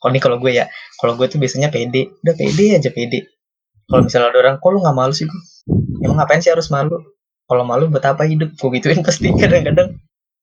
[0.00, 0.64] Kalau ini kalau gue ya,
[0.96, 3.28] kalau gue tuh biasanya pede, udah pede aja pede.
[3.84, 5.28] Kalau misalnya ada orang, kok lu nggak malu sih?
[5.28, 5.36] Gu?"
[6.00, 7.00] Emang ngapain sih harus malu?
[7.44, 8.52] Kalau malu buat apa hidup?
[8.56, 9.96] Gue gituin pasti kadang-kadang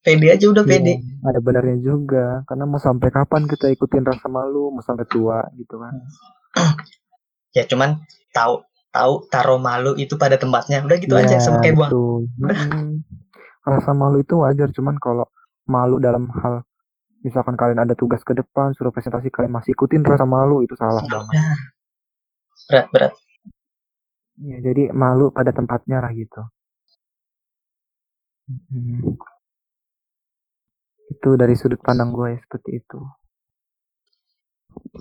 [0.07, 1.03] pede aja udah pede.
[1.03, 5.43] Iya, ada benarnya juga karena mau sampai kapan kita ikutin rasa malu mau sampai tua
[5.59, 5.91] gitu kan
[7.55, 7.99] Ya cuman
[8.31, 10.85] tahu tahu taruh malu itu pada tempatnya.
[10.85, 11.91] Udah gitu aja sama kayak buang.
[12.43, 13.01] Mm-mm.
[13.65, 15.27] rasa malu itu wajar cuman kalau
[15.67, 16.63] malu dalam hal
[17.25, 21.03] misalkan kalian ada tugas ke depan suruh presentasi kalian masih ikutin rasa malu itu salah
[21.03, 21.35] banget
[22.71, 23.13] berat berat.
[24.39, 26.47] ya, jadi malu pada tempatnya lah gitu
[28.47, 29.19] Mm-mm.
[31.07, 32.99] Itu dari sudut pandang gue ya, seperti itu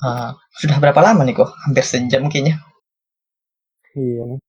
[0.00, 1.52] Ah, sudah berapa lama nih kok?
[1.68, 2.60] Hampir sejam kayaknya.
[3.92, 4.40] iya nih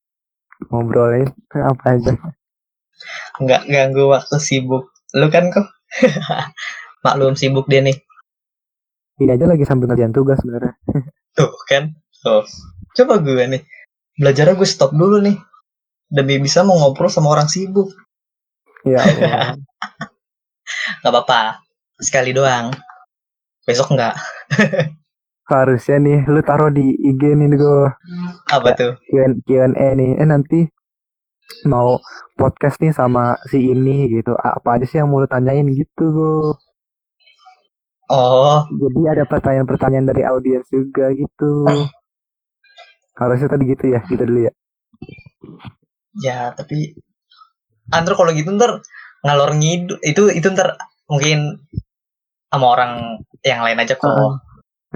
[0.72, 2.14] ngobrolin apa aja
[3.38, 4.90] Nggak ganggu waktu sibuk.
[5.14, 5.68] Lu kan kok?
[7.06, 7.94] Maklum sibuk dia nih.
[9.18, 10.74] ini aja lagi sambil ngerjain tugas sebenarnya
[11.38, 11.94] Tuh kan.
[12.24, 12.44] Tuh.
[12.98, 13.62] Coba gue nih.
[14.18, 15.38] Belajarnya gue stop dulu nih.
[16.10, 17.92] Demi bisa mau ngobrol sama orang sibuk.
[18.88, 19.60] ya Allah
[21.04, 21.62] Gak apa-apa.
[21.98, 22.72] Sekali doang.
[23.68, 24.16] Besok nggak.
[25.48, 27.88] harusnya nih lu taruh di IG nih gue
[28.52, 29.00] Apa tuh?
[29.48, 30.68] Q&A nih eh nanti
[31.64, 32.04] mau
[32.36, 36.36] podcast nih sama si ini gitu apa aja sih yang mau lu tanyain gitu gue
[38.08, 41.68] Oh, jadi ada pertanyaan-pertanyaan dari audiens juga gitu
[43.20, 44.54] harusnya tadi gitu ya gitu dulu ya
[46.24, 46.96] ya tapi
[47.92, 48.80] Andro kalau gitu ntar
[49.28, 51.60] ngalor ngidul itu itu ntar mungkin
[52.48, 52.92] sama orang
[53.44, 54.08] yang lain aja kok.
[54.08, 54.34] Heeh.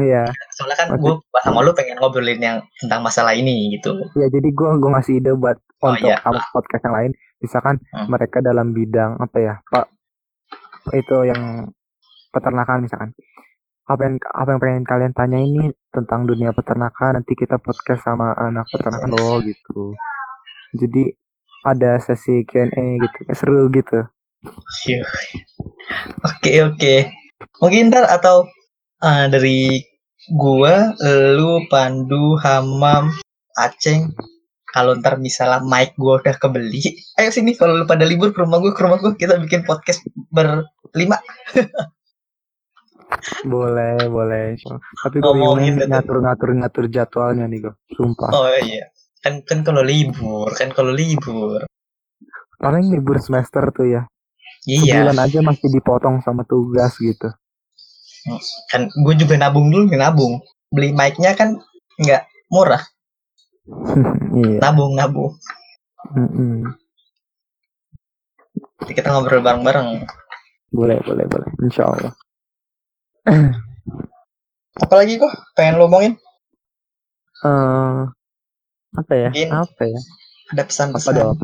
[0.08, 0.24] iya
[0.56, 1.04] Soalnya kan Oke.
[1.04, 1.14] gue
[1.44, 3.92] sama lu pengen ngobrolin yang tentang masalah ini gitu.
[4.16, 6.22] ya jadi gue gue ngasih ide buat Oh, untuk iya.
[6.54, 7.12] podcast yang lain
[7.42, 8.06] misalkan Hmm.
[8.08, 9.90] mereka dalam bidang apa ya pak
[10.94, 11.74] itu yang
[12.30, 13.12] peternakan misalkan
[13.84, 18.32] apa yang apa yang pengen kalian tanya ini tentang dunia peternakan nanti kita podcast sama
[18.38, 19.98] anak peternakan lo gitu
[20.72, 21.18] jadi
[21.62, 24.06] ada sesi Q&A gitu seru gitu
[24.90, 25.06] Yuh.
[26.26, 26.96] Oke oke.
[27.62, 28.50] Mungkin ntar atau
[29.02, 29.82] ah, dari
[30.34, 30.94] gua,
[31.38, 33.14] lu, Pandu, Hamam,
[33.58, 34.14] Aceng.
[34.72, 36.80] Kalau ntar misalnya mic gua udah kebeli,
[37.20, 40.02] ayo sini kalau lu pada libur ke rumah gua, ke rumah gua kita bikin podcast
[40.32, 41.20] berlima.
[43.44, 44.56] boleh boleh
[45.04, 48.88] tapi gue Ngomongin ngatur ngatur ngatur jadwalnya nih gue sumpah Oh iya.
[49.20, 51.68] Kan kan kalau libur, kan kalau libur.
[52.56, 54.02] paling libur semester tuh ya
[54.64, 57.30] Iya, sebulan aja masih dipotong sama tugas gitu
[58.70, 60.46] kan gue juga nabung dulu nih nabung.
[60.70, 61.58] Beli mic-nya kan
[61.98, 62.86] nggak murah.
[64.38, 65.34] iya Nabung nabung.
[66.14, 66.70] Mm-mm.
[68.82, 70.06] Jadi kita ngobrol bareng-bareng.
[70.70, 72.14] boleh boleh boleh insya Allah
[74.82, 76.14] Apalagi kok pengen lo omongin?
[77.42, 78.02] eh
[78.94, 80.00] apa ya Mungkin apa ya
[80.52, 81.14] Ada apa pesan-pesan.
[81.18, 81.38] dong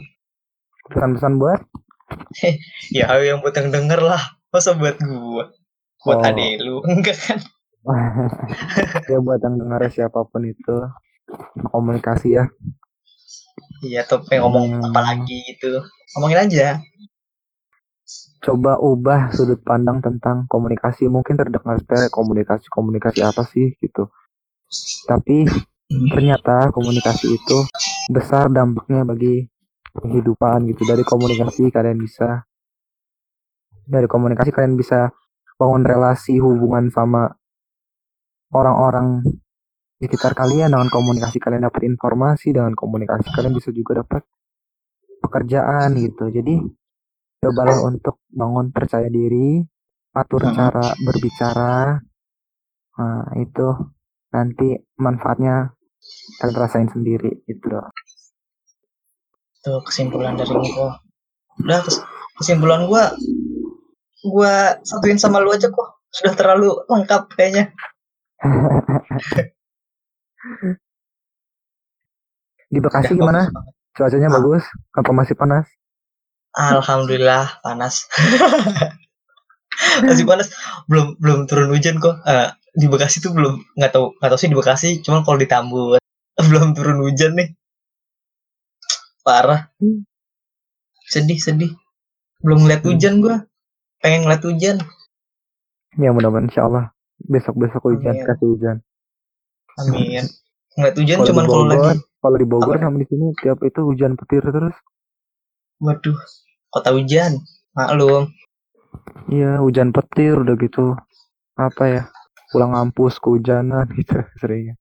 [0.87, 1.59] pesan-pesan buat
[2.97, 4.21] Ya yang buat yang denger lah.
[4.49, 5.51] Masa buat gua?
[6.03, 6.27] Buat Oh.
[6.27, 6.75] adek lu.
[6.89, 7.39] Enggak kan?
[9.11, 10.75] ya buat yang dengar siapa pun itu
[11.71, 12.45] komunikasi ya
[13.79, 14.85] Iya, tuh pengen ngomong Hmm.
[14.91, 15.79] apa lagi gitu.
[16.15, 16.67] Ngomongin aja.
[18.37, 24.07] coba ubah sudut pandang tentang komunikasi mungkin terdengar sepele komunikasi komunikasi apa sih gitu
[25.03, 25.43] tapi
[26.13, 27.57] ternyata komunikasi itu
[28.07, 29.49] besar dampaknya bagi
[29.95, 30.83] kehidupan gitu.
[30.83, 32.43] Dari komunikasi kalian bisa.
[33.87, 35.11] Dari komunikasi kalian bisa
[35.55, 37.31] bangun relasi hubungan sama
[38.51, 39.23] orang-orang
[39.97, 40.75] di sekitar kalian.
[40.75, 44.27] Dengan komunikasi kalian dapat informasi dengan komunikasi kalian bisa juga dapat
[45.23, 46.29] pekerjaan gitu.
[46.29, 46.61] Jadi
[47.37, 49.61] cobalah untuk bangun percaya diri,
[50.17, 52.01] atur cara berbicara.
[52.97, 53.67] Nah, itu
[54.33, 55.69] nanti manfaatnya
[56.41, 57.67] kalian rasain sendiri gitu
[59.61, 60.97] Tuh kesimpulan dari gua.
[61.59, 62.03] Udah kes-
[62.37, 63.11] kesimpulan gua
[64.23, 65.87] gua satuin sama lu aja kok.
[66.09, 67.73] Sudah terlalu lengkap kayaknya.
[72.67, 73.41] Di Bekasi Udah gimana?
[73.47, 73.73] bagus.
[73.95, 74.35] Cuacanya Ah.
[74.37, 74.63] bagus?
[74.93, 75.65] Apa masih panas?
[76.53, 78.05] Alhamdulillah panas.
[80.01, 80.49] Masih panas.
[80.89, 82.17] Belum belum turun hujan kok.
[82.25, 84.89] Eh, di Bekasi tuh belum nggak tahu nggak tahu sih di Bekasi.
[85.05, 86.01] Cuma kalau di Tambun
[86.49, 87.53] belum turun hujan nih.
[89.27, 89.67] Parah.
[91.03, 91.75] Sedih sedih.
[92.39, 92.95] Belum ngeliat Hmm.
[92.95, 93.43] hujan gua.
[93.99, 94.77] Pengen ngeliat hujan.
[95.99, 98.23] Ya mudah-mudahan insya Allah besok-besok hujan Amin.
[98.23, 98.77] kasih hujan.
[99.75, 100.23] Amin.
[100.77, 102.87] Ngeliat hujan di cuman kalau lagi kalau di Bogor Apa?
[102.87, 104.77] sama di sini tiap itu hujan petir terus.
[105.77, 106.15] waduh
[106.71, 107.43] kota hujan.
[107.75, 108.31] Maklum.
[109.27, 110.95] Iya, hujan petir udah gitu.
[111.53, 112.01] Apa ya?
[112.49, 114.79] Pulang ngampus kehujanan gitu seringnya.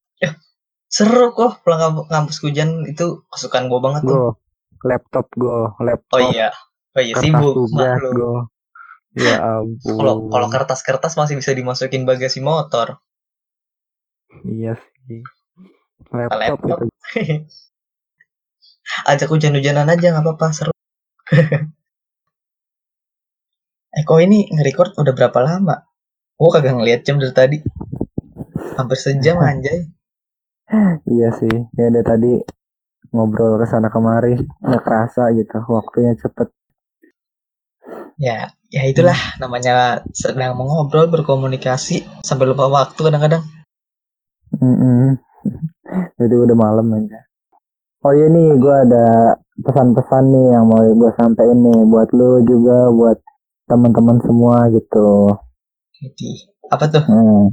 [0.87, 4.15] Seru kok pulang kamp- kampus hujan itu kesukaan gua banget tuh.
[4.15, 4.39] Go,
[4.87, 6.15] laptop go, laptop.
[6.15, 6.55] Oh iya.
[6.95, 8.47] Oh iya sibuk maklum.
[9.17, 9.97] Ya ampun.
[9.99, 13.03] Kalau kalau kertas-kertas masih bisa dimasukin bagasi motor.
[14.47, 14.79] Iya
[15.09, 15.21] sih.
[16.15, 16.79] Laptop, Laptop.
[16.87, 16.87] itu.
[19.11, 20.73] Ajak hujan-hujanan aja nggak apa-apa seru.
[23.97, 25.83] eh kok ini nge-record udah berapa lama?
[26.39, 27.59] Gua kagak ngeliat jam dari tadi.
[28.79, 29.96] Hampir sejam anjay.
[31.07, 31.57] Iya sih.
[31.79, 32.43] Ya udah tadi
[33.15, 35.63] ngobrol ke sana kemari nggak kerasa gitu.
[35.71, 36.51] Waktunya cepet.
[38.19, 43.45] Ya, ya itulah namanya sedang mengobrol berkomunikasi sampai lupa waktu kadang-kadang.
[44.57, 45.21] Mm
[46.19, 47.23] Jadi udah malam aja.
[48.03, 52.91] Oh iya nih, gue ada pesan-pesan nih yang mau gue sampein nih buat lu juga,
[52.91, 53.19] buat
[53.67, 55.35] teman-teman semua gitu.
[55.97, 56.31] Jadi,
[56.71, 57.03] apa tuh?
[57.03, 57.51] Hmm.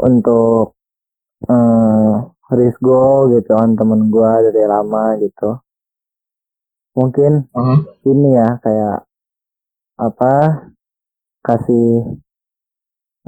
[0.00, 0.75] Untuk
[1.44, 2.14] eh
[2.56, 5.60] Rizgo gitu kan temen gue dari lama gitu.
[6.96, 7.84] Mungkin Hmm.
[8.08, 9.04] ini ya kayak
[10.00, 10.34] apa
[11.44, 12.16] kasih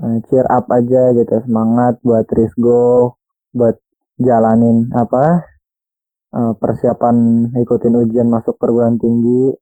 [0.02, 3.18] eh, cheer up aja gitu semangat buat Rizgo
[3.52, 3.76] buat
[4.16, 5.44] jalanin apa
[6.38, 7.16] eh, persiapan
[7.62, 9.52] ikutin ujian masuk perguruan tinggi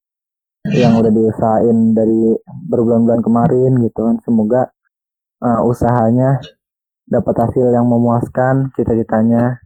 [0.66, 2.34] yang udah diusahain dari
[2.70, 4.62] berbulan-bulan kemarin gitu kan semoga
[5.42, 6.42] eh, usahanya
[7.06, 9.62] dapat hasil yang memuaskan cita-citanya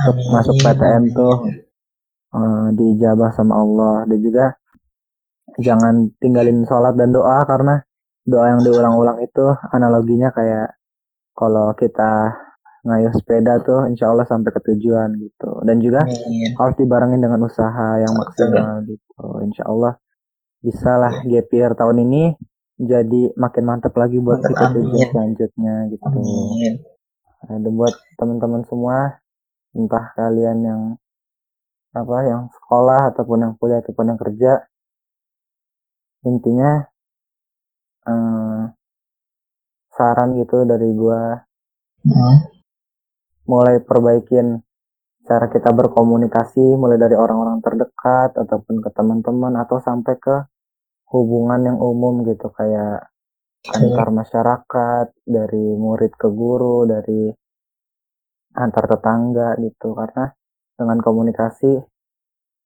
[0.00, 0.26] Amin.
[0.32, 1.36] masuk PTN tuh.
[1.44, 1.56] amin.
[2.32, 4.46] eh, diijabah sama Allah dan juga
[5.60, 7.82] jangan tinggalin sholat dan doa karena
[8.24, 10.78] doa yang diulang-ulang itu analoginya kayak
[11.34, 12.32] kalau kita
[12.80, 16.56] ngayuh sepeda tuh insya Allah sampai ke tujuan gitu dan juga Amin.
[16.56, 20.00] harus dibarengin dengan usaha yang maksimal gitu insya Allah
[20.60, 22.36] bisa lah gap year tahun ini
[22.80, 24.72] jadi makin mantap lagi buat kita
[25.12, 26.74] selanjutnya gitu Amin.
[27.40, 29.20] Nah, dan buat teman-teman semua
[29.76, 30.82] entah kalian yang
[31.92, 34.52] apa yang sekolah ataupun yang kuliah ataupun yang kerja
[36.24, 36.70] intinya
[38.06, 38.62] eh,
[39.96, 41.20] saran gitu dari gua
[42.00, 42.48] Hmm.
[43.44, 44.64] mulai perbaikin
[45.28, 50.36] cara kita berkomunikasi mulai dari orang-orang terdekat ataupun ke teman-teman atau sampai ke
[51.10, 53.10] hubungan yang umum gitu kayak
[53.66, 57.28] antar masyarakat dari murid ke guru dari
[58.56, 59.92] antar tetangga gitu.
[59.92, 60.30] Karena
[60.78, 61.72] dengan komunikasi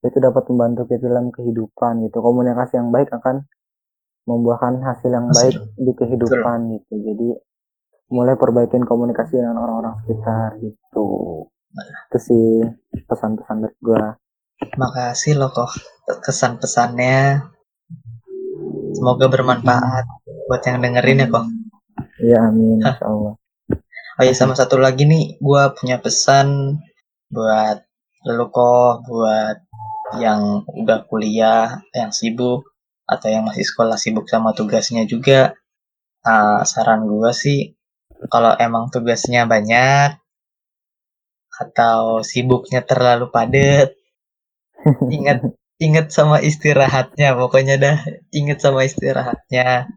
[0.04, 2.20] itu dapat membantu kita dalam kehidupan gitu.
[2.20, 3.48] Komunikasi yang baik akan
[4.28, 5.36] membuahkan hasil yang Hasil.
[5.36, 6.94] baik di kehidupan gitu.
[7.00, 7.28] Jadi
[8.12, 11.08] mulai perbaikin komunikasi dengan orang-orang sekitar gitu.
[12.12, 12.46] Itu sih
[13.08, 14.14] pesan-pesan dari gua.
[14.78, 15.72] Makasih loh kok
[16.22, 17.53] kesan-pesannya.
[18.94, 20.04] Semoga bermanfaat
[20.46, 21.44] buat yang dengerin ya kok.
[22.20, 23.34] ya amin insya Allah
[24.14, 26.78] Oh iya sama satu lagi nih, gua punya pesan
[27.34, 27.82] buat
[28.30, 29.58] lu kok, buat
[30.22, 32.62] yang udah kuliah, yang sibuk,
[33.10, 35.58] atau yang masih sekolah sibuk sama tugasnya juga.
[36.22, 37.74] Ah, saran gua sih,
[38.30, 40.14] kalau emang tugasnya banyak,
[41.58, 43.98] atau sibuknya terlalu padat,
[45.16, 45.42] ingat
[45.84, 47.96] ingat sama istirahatnya pokoknya dah
[48.32, 49.92] ingat sama istirahatnya.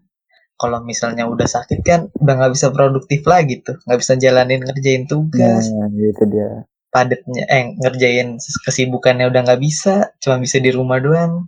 [0.58, 5.06] Kalau misalnya udah sakit kan udah nggak bisa produktif lagi tuh nggak bisa jalanin ngerjain
[5.08, 5.70] tugas.
[5.72, 6.66] Nah gitu dia.
[6.90, 11.46] Padatnya eh ngerjain kesibukannya udah nggak bisa cuma bisa di rumah doang.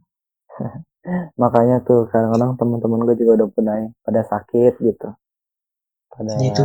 [1.42, 3.74] Makanya tuh kadang-kadang teman-teman gue juga udah pada
[4.06, 5.10] pada sakit gitu.
[6.14, 6.64] Pada Itu.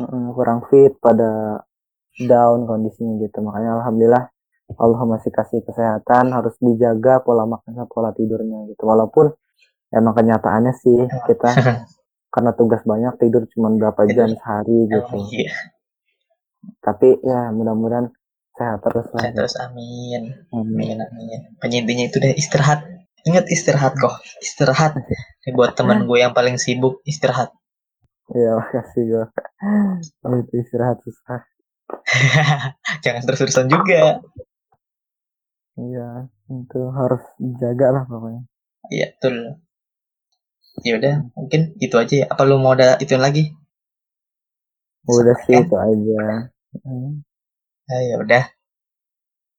[0.00, 1.62] Mm, kurang fit pada
[2.18, 3.38] down kondisinya gitu.
[3.46, 4.24] Makanya alhamdulillah
[4.78, 9.34] Allah masih kasih kesehatan harus dijaga pola makan sama pola tidurnya gitu walaupun
[9.90, 11.50] emang kenyataannya sih kita
[12.34, 15.54] karena tugas banyak tidur cuma berapa jam sehari gitu Emang iya.
[16.78, 18.06] tapi ya mudah-mudahan
[18.54, 20.36] sehat terus lah Sehat terus amin.
[20.52, 20.94] Amin.
[20.94, 21.40] Amin amin.
[21.56, 22.80] Pokoknya intinya itu deh istirahat.
[23.24, 24.20] Ingat istirahat kok.
[24.40, 25.00] Istirahat.
[25.44, 27.52] Ini buat teman gue yang paling sibuk istirahat.
[28.32, 29.24] Iya, makasih gue.
[30.44, 31.40] Itu istirahat susah.
[33.04, 34.24] Jangan terus-terusan juga.
[35.80, 38.42] Iya, itu harus dijaga lah pokoknya.
[38.92, 39.36] Iya betul.
[40.84, 42.26] Ya udah mungkin itu aja ya.
[42.28, 43.52] Apa lu mau ada ituin lagi?
[45.08, 46.52] Udah sih itu aja.
[46.84, 47.24] Hmm.
[47.90, 48.44] Ah, ya udah.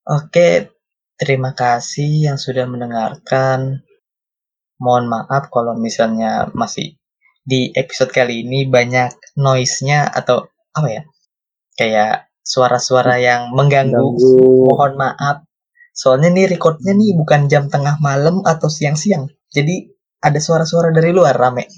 [0.08, 0.74] Oke,
[1.18, 3.86] terima kasih yang sudah mendengarkan.
[4.82, 6.98] Mohon maaf kalau misalnya masih
[7.46, 11.04] di episode kali ini banyak noise-nya atau apa ya?
[11.78, 13.94] Kayak suara-suara yang mengganggu.
[13.94, 14.70] Ganggu.
[14.74, 15.38] Mohon maaf.
[16.02, 19.30] Soalnya nih recordnya nih bukan jam tengah malam atau siang-siang.
[19.54, 19.86] Jadi
[20.26, 21.70] ada suara-suara dari luar rame.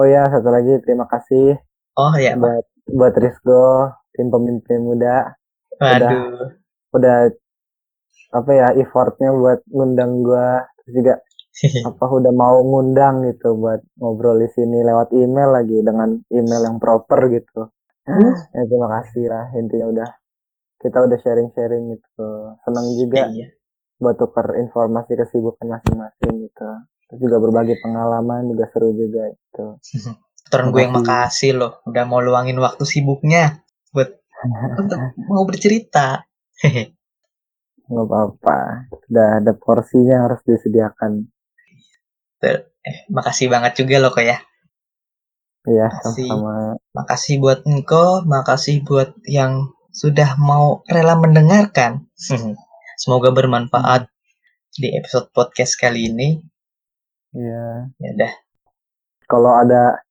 [0.00, 1.60] Oh ya, satu lagi terima kasih
[1.96, 5.36] Oh ya, buat buat Rizgo, tim pemimpin muda.
[5.76, 6.56] waduh.
[6.96, 7.28] Udah
[8.32, 11.14] apa ya effortnya buat ngundang gua terus juga
[11.88, 16.76] apa udah mau ngundang gitu buat ngobrol di sini lewat email lagi dengan email yang
[16.80, 17.72] proper gitu.
[18.52, 20.08] ya terima kasih lah intinya udah
[20.86, 22.28] kita udah sharing-sharing gitu.
[22.62, 23.50] Senang juga Iya.
[23.98, 26.68] buat tukar informasi kesibukan masing-masing gitu.
[27.06, 29.64] Terus juga berbagi pengalaman juga seru juga gitu.
[30.50, 31.58] Turun gue yang Makasih.
[31.58, 34.14] loh, udah mau luangin waktu sibuknya buat
[34.80, 36.22] untuk mau bercerita.
[37.90, 38.58] Nggak apa-apa.
[39.10, 41.26] Udah ada porsinya yang harus disediakan.
[42.42, 42.62] eh,
[43.10, 44.38] makasih banget juga loh kok ya.
[45.66, 46.78] Iya, sama-sama.
[46.94, 52.04] Makasih buat Nko, makasih buat yang sudah mau rela mendengarkan.
[53.00, 54.12] Semoga bermanfaat
[54.76, 56.36] di episode podcast kali ini.
[57.32, 57.88] Iya.
[57.96, 58.32] Ya udah,
[59.24, 60.04] Kalau ada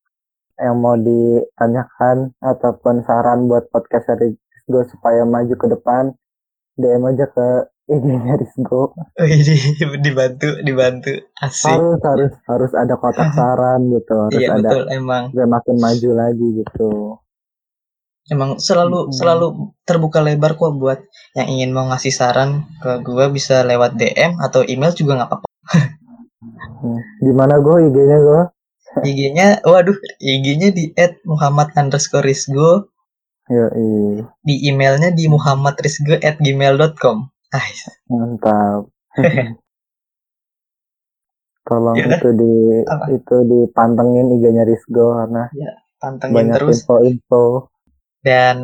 [0.57, 6.17] yang mau ditanyakan ataupun saran buat podcast dari Rizgo supaya maju ke depan,
[6.81, 7.47] DM aja ke
[7.85, 8.97] IG-nya Rizgo.
[9.21, 9.37] Wih,
[10.01, 11.13] dibantu, dibantu,
[11.45, 11.69] asik.
[11.77, 16.09] Harus harus harus ada kotak saran gitu, harus Iya ada betul, emang, biar makin maju
[16.17, 17.21] lagi gitu.
[18.31, 19.15] Emang selalu Mm-mm.
[19.15, 19.47] selalu
[19.85, 20.99] terbuka lebar kok buat
[21.37, 25.47] yang ingin mau ngasih saran ke gua bisa lewat DM atau email juga nggak apa-apa.
[26.85, 26.99] Hmm.
[27.23, 28.41] Gimana gue IG-nya gue?
[29.09, 30.93] IG-nya, waduh, IG-nya di
[31.25, 32.93] @muhammad underscore rizgo,
[33.45, 37.17] Yoi, di emailnya di muhammadrizgo at gmail.com.
[37.53, 37.67] Ah,
[38.09, 38.89] mantap.
[41.65, 42.21] Tolong Yaudah.
[42.21, 42.53] itu di
[42.85, 43.05] Apa?
[43.09, 45.49] itu dipantengin IG-nya Rizgo karena
[45.97, 47.73] pantengin banyak terus info-info.
[48.25, 48.55] Dan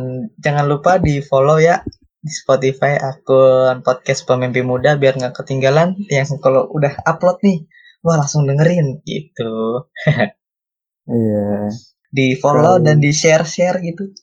[0.42, 1.86] jangan lupa di follow ya
[2.18, 7.70] di Spotify akun podcast pemimpi muda biar nggak ketinggalan yang kalau udah upload nih
[8.02, 9.86] wah langsung dengerin gitu.
[11.02, 11.68] Iya.
[12.14, 14.14] di follow dan di share share gitu.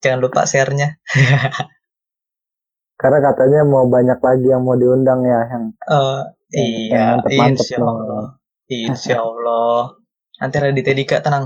[0.00, 0.96] Jangan lupa sharenya.
[3.00, 6.22] Karena katanya mau banyak lagi yang mau diundang ya yang Eh, Yang-
[6.54, 6.94] iya.
[6.94, 7.76] yang mantep-mantep insya.
[7.82, 8.24] Allah
[8.70, 9.80] insya Allah
[10.38, 11.44] nanti Radit Dika tenang.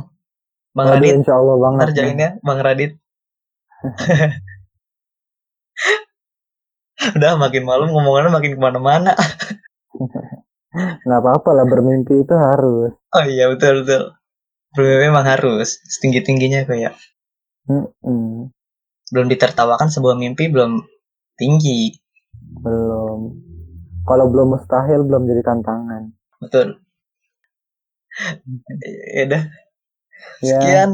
[0.76, 1.24] Bang Radit.
[1.24, 1.86] insya Allah banget.
[1.97, 2.92] ntar ya Bang Radit
[7.18, 9.12] udah makin malam ngomongannya makin ke mana-mana
[11.07, 12.91] Nggak apa-apa lah bermimpi itu harus.
[13.14, 14.03] oh iya betul betul
[14.75, 16.95] Bermimpi memang harus setinggi tingginya kayak
[17.70, 18.51] Mm-mm.
[19.12, 20.83] belum ditertawakan sebuah mimpi belum
[21.39, 21.95] tinggi
[22.64, 23.20] Belum.
[24.05, 26.03] Kalau belum mustahil belum jadi tantangan.
[26.43, 26.81] betul
[29.14, 29.43] ya udah
[30.45, 30.91] Ya, sekian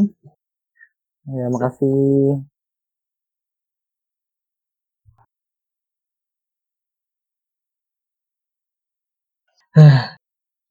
[1.37, 2.41] ya makasih.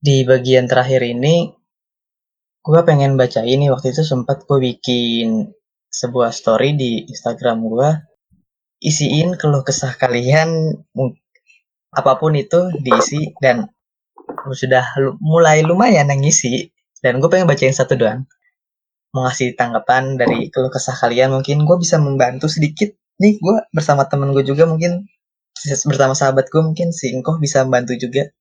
[0.05, 1.51] Di bagian terakhir ini
[2.59, 5.55] gue pengen baca ini waktu itu sempat gue bikin
[5.89, 7.89] sebuah story di Instagram gue
[8.79, 10.75] isiin keluh kesah kalian
[11.91, 13.67] apa pun itu diisi dan
[14.29, 14.85] gua sudah
[15.19, 16.69] mulai lumayan yang ngisi
[17.03, 18.27] dan gue pengen bacain satu doang.
[19.15, 22.93] Mau ngasih tanggapan dari keluh kesah kalian mungkin gue bisa membantu sedikit.
[23.19, 25.09] Nih gue bersama temen gue juga mungkin
[25.65, 28.31] bersama sahabat gue mungkin si Engkoh bisa membantu juga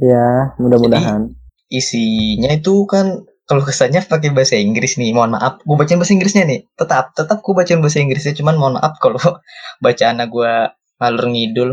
[0.00, 1.36] Ya, mudah-mudahan.
[1.72, 6.44] isinya itu kan kalau kesannya pakai bahasa Inggris nih mohon maaf gue bacain bahasa Inggrisnya
[6.44, 9.18] nih tetap tetap gue bacain bahasa Inggrisnya cuman mohon maaf kalau
[9.84, 10.52] bacaan gue
[11.00, 11.70] ngalur ngidul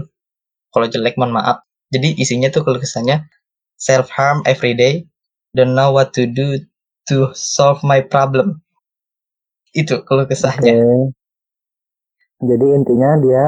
[0.74, 1.58] kalau jelek mohon maaf
[1.94, 3.28] jadi isinya tuh kalau kesannya
[3.76, 5.04] self harm every day
[5.56, 6.60] don't know what to do
[7.08, 8.64] to solve my problem
[9.76, 10.32] itu kalau Oke.
[10.32, 10.74] kesahnya
[12.40, 13.46] Jadi intinya dia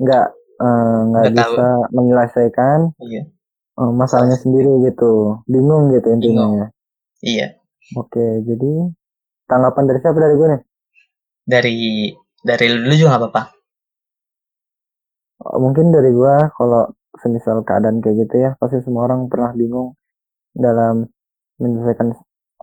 [0.00, 0.26] nggak
[0.64, 1.54] eh, nggak tahu.
[1.54, 3.22] bisa menyelesaikan Iya.
[3.80, 5.12] Eh, masalahnya sendiri gitu
[5.52, 6.52] bingung gitu intinya Bingung.
[6.60, 6.66] ya
[7.24, 7.46] Iya.
[8.00, 8.70] oke jadi
[9.50, 10.62] tanggapan dari siapa dari gue nih
[11.46, 11.76] Dari
[12.42, 13.42] dari lu juga nggak apa-apa.
[15.44, 16.82] Oh, mungkin dari gua kalau
[17.22, 19.96] semisal keadaan kayak gitu ya pasti semua orang pernah bingung
[20.56, 21.04] dalam
[21.60, 22.08] menyelesaikan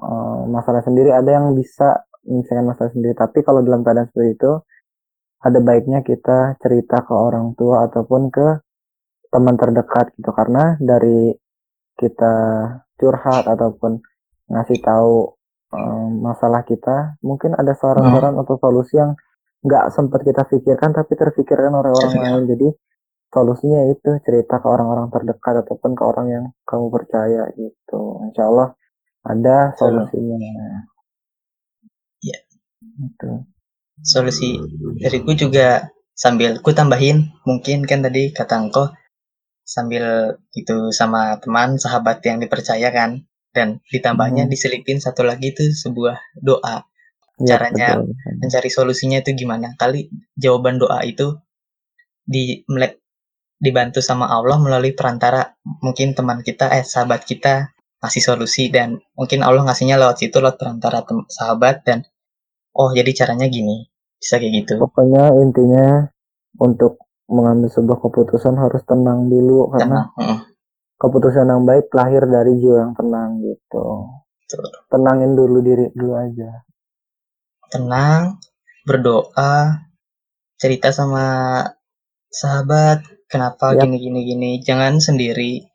[0.05, 4.51] eh, masalah sendiri ada yang bisa menyelesaikan masalah sendiri tapi kalau dalam keadaan seperti itu
[5.43, 8.47] ada baiknya kita cerita ke orang tua ataupun ke
[9.33, 10.29] teman terdekat gitu.
[10.29, 11.33] Karena dari
[11.97, 12.35] kita
[12.95, 13.97] curhat ataupun
[14.53, 15.33] ngasih tahu
[15.73, 19.17] eh, masalah kita mungkin ada saran-saran atau solusi yang
[19.65, 22.21] nggak sempat kita pikirkan tapi terpikirkan oleh orang Iya.
[22.29, 22.43] lain.
[22.45, 22.67] Jadi
[23.33, 28.21] solusinya itu cerita ke orang-orang terdekat ataupun ke orang yang kamu percaya gitu.
[28.29, 28.69] Insya Allah
[29.25, 30.37] ada solusinya.
[32.21, 32.37] Iya.
[32.93, 33.31] gitu.
[34.03, 34.59] Solusi
[35.01, 38.85] dari gue juga sambil gue tambahin mungkin kan tadi kata engkau
[39.63, 43.23] sambil itu sama teman sahabat yang dipercaya kan.
[43.53, 44.51] Dan ditambahnya Hmm.
[44.51, 46.85] diselipin satu lagi itu sebuah doa.
[47.41, 48.13] Ya, Caranya betul.
[48.41, 49.73] mencari solusinya itu gimana?
[49.77, 51.37] Kali jawaban doa itu
[52.23, 53.01] di mele-
[53.57, 55.53] dibantu sama Allah melalui perantara
[55.85, 57.71] mungkin teman kita eh sahabat kita
[58.03, 62.03] ngasih solusi dan mungkin Allah ngasihnya lewat situ lewat perantara tem- sahabat dan
[62.73, 63.87] oh jadi caranya gini.
[64.17, 64.73] Bisa kayak gitu.
[64.79, 66.09] Pokoknya intinya
[66.57, 70.39] untuk mengambil sebuah keputusan harus tenang dulu karena Tenang.
[70.99, 74.07] Keputusan yang baik lahir dari jiwa yang tenang gitu
[74.47, 74.63] betul.
[74.87, 76.63] tenangin dulu diri dulu aja
[77.67, 78.39] tenang
[78.87, 79.83] berdoa
[80.55, 81.59] cerita sama
[82.31, 83.83] sahabat kenapa Yap.
[83.83, 85.73] gini gini gini jangan sendiri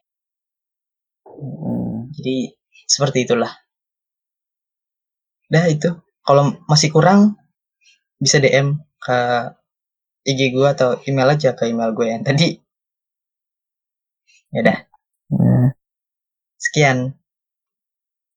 [1.38, 2.11] Hmm.
[2.18, 2.51] Jadi
[2.88, 3.53] seperti itulah.
[5.46, 5.94] Dah itu.
[6.26, 7.38] Kalau masih kurang
[8.18, 9.18] bisa DM ke
[10.30, 12.48] IG gue atau email aja ke email gue yang tadi.
[14.54, 14.78] Ya dah.
[15.32, 15.68] Nah,
[16.58, 17.17] Sekian.